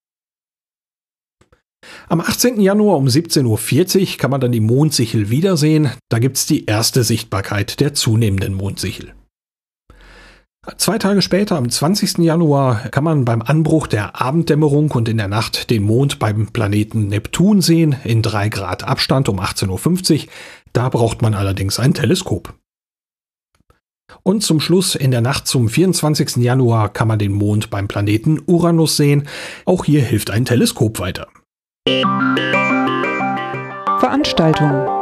Am 2.08 2.20
18. 2.20 2.60
Januar 2.60 2.96
um 2.96 3.06
17.40 3.06 4.00
Uhr 4.00 4.18
kann 4.18 4.30
man 4.30 4.40
dann 4.40 4.52
die 4.52 4.60
Mondsichel 4.60 5.30
wiedersehen. 5.30 5.90
Da 6.10 6.18
gibt 6.18 6.36
es 6.36 6.46
die 6.46 6.66
erste 6.66 7.04
Sichtbarkeit 7.04 7.80
der 7.80 7.94
zunehmenden 7.94 8.54
Mondsichel. 8.54 9.14
Zwei 10.76 10.98
Tage 10.98 11.22
später, 11.22 11.56
am 11.56 11.70
20. 11.70 12.18
Januar, 12.18 12.88
kann 12.90 13.04
man 13.04 13.24
beim 13.24 13.42
Anbruch 13.42 13.86
der 13.86 14.20
Abenddämmerung 14.20 14.90
und 14.90 15.08
in 15.08 15.16
der 15.16 15.28
Nacht 15.28 15.70
den 15.70 15.82
Mond 15.82 16.18
beim 16.18 16.48
Planeten 16.48 17.08
Neptun 17.08 17.60
sehen, 17.60 17.96
in 18.04 18.22
3 18.22 18.48
Grad 18.48 18.84
Abstand 18.84 19.28
um 19.28 19.40
18.50 19.40 20.24
Uhr. 20.24 20.28
Da 20.72 20.88
braucht 20.88 21.22
man 21.22 21.34
allerdings 21.34 21.78
ein 21.78 21.94
Teleskop. 21.94 22.54
Und 24.22 24.42
zum 24.42 24.60
Schluss 24.60 24.94
in 24.94 25.10
der 25.10 25.20
Nacht 25.20 25.46
zum 25.46 25.68
24. 25.68 26.36
Januar 26.36 26.88
kann 26.92 27.08
man 27.08 27.18
den 27.18 27.32
Mond 27.32 27.70
beim 27.70 27.88
Planeten 27.88 28.40
Uranus 28.46 28.96
sehen. 28.96 29.28
Auch 29.64 29.84
hier 29.84 30.02
hilft 30.02 30.30
ein 30.30 30.44
Teleskop 30.44 30.98
weiter. 30.98 31.28
Veranstaltung 34.00 34.97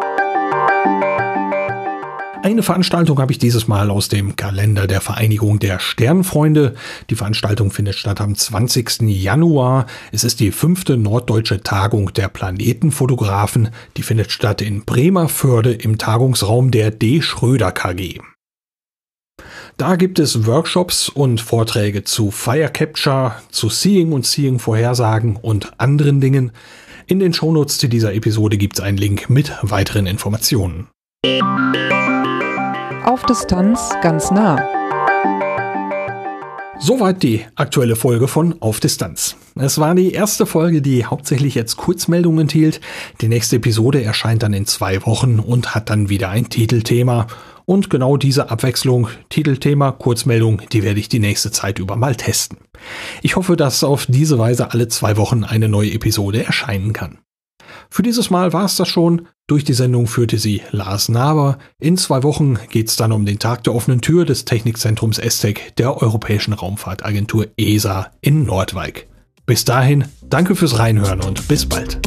eine 2.47 2.63
Veranstaltung 2.63 3.19
habe 3.19 3.33
ich 3.33 3.39
dieses 3.39 3.67
Mal 3.67 3.91
aus 3.91 4.09
dem 4.09 4.37
Kalender 4.37 4.87
der 4.87 5.01
Vereinigung 5.01 5.59
der 5.59 5.81
Sternfreunde. 5.81 6.77
Die 7.11 7.17
Veranstaltung 7.17 7.73
findet 7.73 7.97
statt 7.97 8.21
am 8.21 8.37
20. 8.37 9.01
Januar. 9.01 9.87
Es 10.13 10.23
ist 10.23 10.39
die 10.39 10.53
fünfte 10.53 10.97
norddeutsche 10.97 11.65
Tagung 11.65 12.13
der 12.13 12.29
Planetenfotografen. 12.29 13.71
Die 13.97 14.05
findet 14.05 14.31
statt 14.31 14.63
in 14.63 14.85
Bremerförde 14.85 15.73
im 15.73 15.99
Tagungsraum 15.99 16.71
der 16.71 16.93
D. 16.93 17.21
Schröder 17.21 17.73
KG. 17.73 18.21
Da 19.77 19.97
gibt 19.97 20.21
es 20.21 20.47
Workshops 20.47 21.09
und 21.09 21.41
Vorträge 21.41 22.05
zu 22.05 22.31
Fire 22.31 22.71
Capture, 22.73 23.35
zu 23.51 23.69
Seeing 23.71 24.13
und 24.13 24.25
Seeing 24.25 24.61
Vorhersagen 24.61 25.35
und 25.35 25.81
anderen 25.81 26.21
Dingen. 26.21 26.53
In 27.09 27.19
den 27.19 27.35
Shownotes 27.35 27.79
zu 27.79 27.89
dieser 27.89 28.15
Episode 28.15 28.57
gibt 28.57 28.79
es 28.79 28.85
einen 28.85 28.99
Link 28.99 29.29
mit 29.29 29.53
weiteren 29.63 30.07
Informationen. 30.07 30.87
Auf 33.07 33.23
Distanz 33.23 33.95
ganz 34.03 34.33
nah. 34.33 34.59
Soweit 36.81 37.23
die 37.23 37.45
aktuelle 37.55 37.95
Folge 37.95 38.27
von 38.27 38.61
Auf 38.61 38.81
Distanz. 38.81 39.37
Es 39.55 39.79
war 39.79 39.95
die 39.95 40.11
erste 40.11 40.45
Folge, 40.45 40.83
die 40.83 41.05
hauptsächlich 41.05 41.55
jetzt 41.55 41.77
Kurzmeldungen 41.77 42.41
enthielt. 42.41 42.81
Die 43.21 43.29
nächste 43.29 43.57
Episode 43.57 44.03
erscheint 44.03 44.43
dann 44.43 44.53
in 44.53 44.67
zwei 44.67 45.07
Wochen 45.07 45.39
und 45.39 45.73
hat 45.77 45.89
dann 45.89 46.09
wieder 46.09 46.31
ein 46.31 46.49
Titelthema. 46.49 47.29
Und 47.65 47.91
genau 47.91 48.17
diese 48.17 48.51
Abwechslung, 48.51 49.07
Titelthema, 49.29 49.93
Kurzmeldung, 49.93 50.63
die 50.73 50.83
werde 50.83 50.99
ich 50.99 51.09
die 51.09 51.21
nächste 51.21 51.53
Zeit 51.53 51.79
über 51.79 51.95
mal 51.95 52.17
testen. 52.17 52.59
Ich 53.23 53.37
hoffe, 53.37 53.57
dass 53.57 53.85
auf 53.85 54.07
diese 54.07 54.37
Weise 54.41 54.73
alle 54.73 54.89
zwei 54.89 55.17
Wochen 55.17 55.45
eine 55.45 55.69
neue 55.69 55.93
Episode 55.93 56.45
erscheinen 56.45 56.93
kann. 56.93 57.19
Für 57.97 58.03
dieses 58.03 58.29
Mal 58.29 58.53
war 58.53 58.67
es 58.67 58.77
das 58.77 58.89
schon. 58.89 59.27
Durch 59.47 59.65
die 59.65 59.73
Sendung 59.73 60.07
führte 60.07 60.37
sie 60.37 60.61
Lars 60.71 61.09
Naber. 61.09 61.57
In 61.79 61.97
zwei 61.97 62.23
Wochen 62.25 62.59
geht 62.69 62.89
es 62.89 62.97
dann 62.97 63.11
um 63.11 63.25
den 63.25 63.39
Tag 63.39 63.65
der 63.65 63.75
offenen 63.75 64.03
Tür 64.03 64.27
des 64.27 64.45
Technikzentrums 64.45 65.17
ESTEC 65.17 65.75
der 65.77 66.03
Europäischen 66.03 66.53
Raumfahrtagentur 66.53 67.47
ESA 67.57 68.11
in 68.21 68.45
Nordwijk. 68.45 69.09
Bis 69.47 69.65
dahin, 69.65 70.05
danke 70.29 70.57
fürs 70.57 70.79
Reinhören 70.79 71.23
und 71.23 71.49
bis 71.49 71.65
bald. 71.65 71.99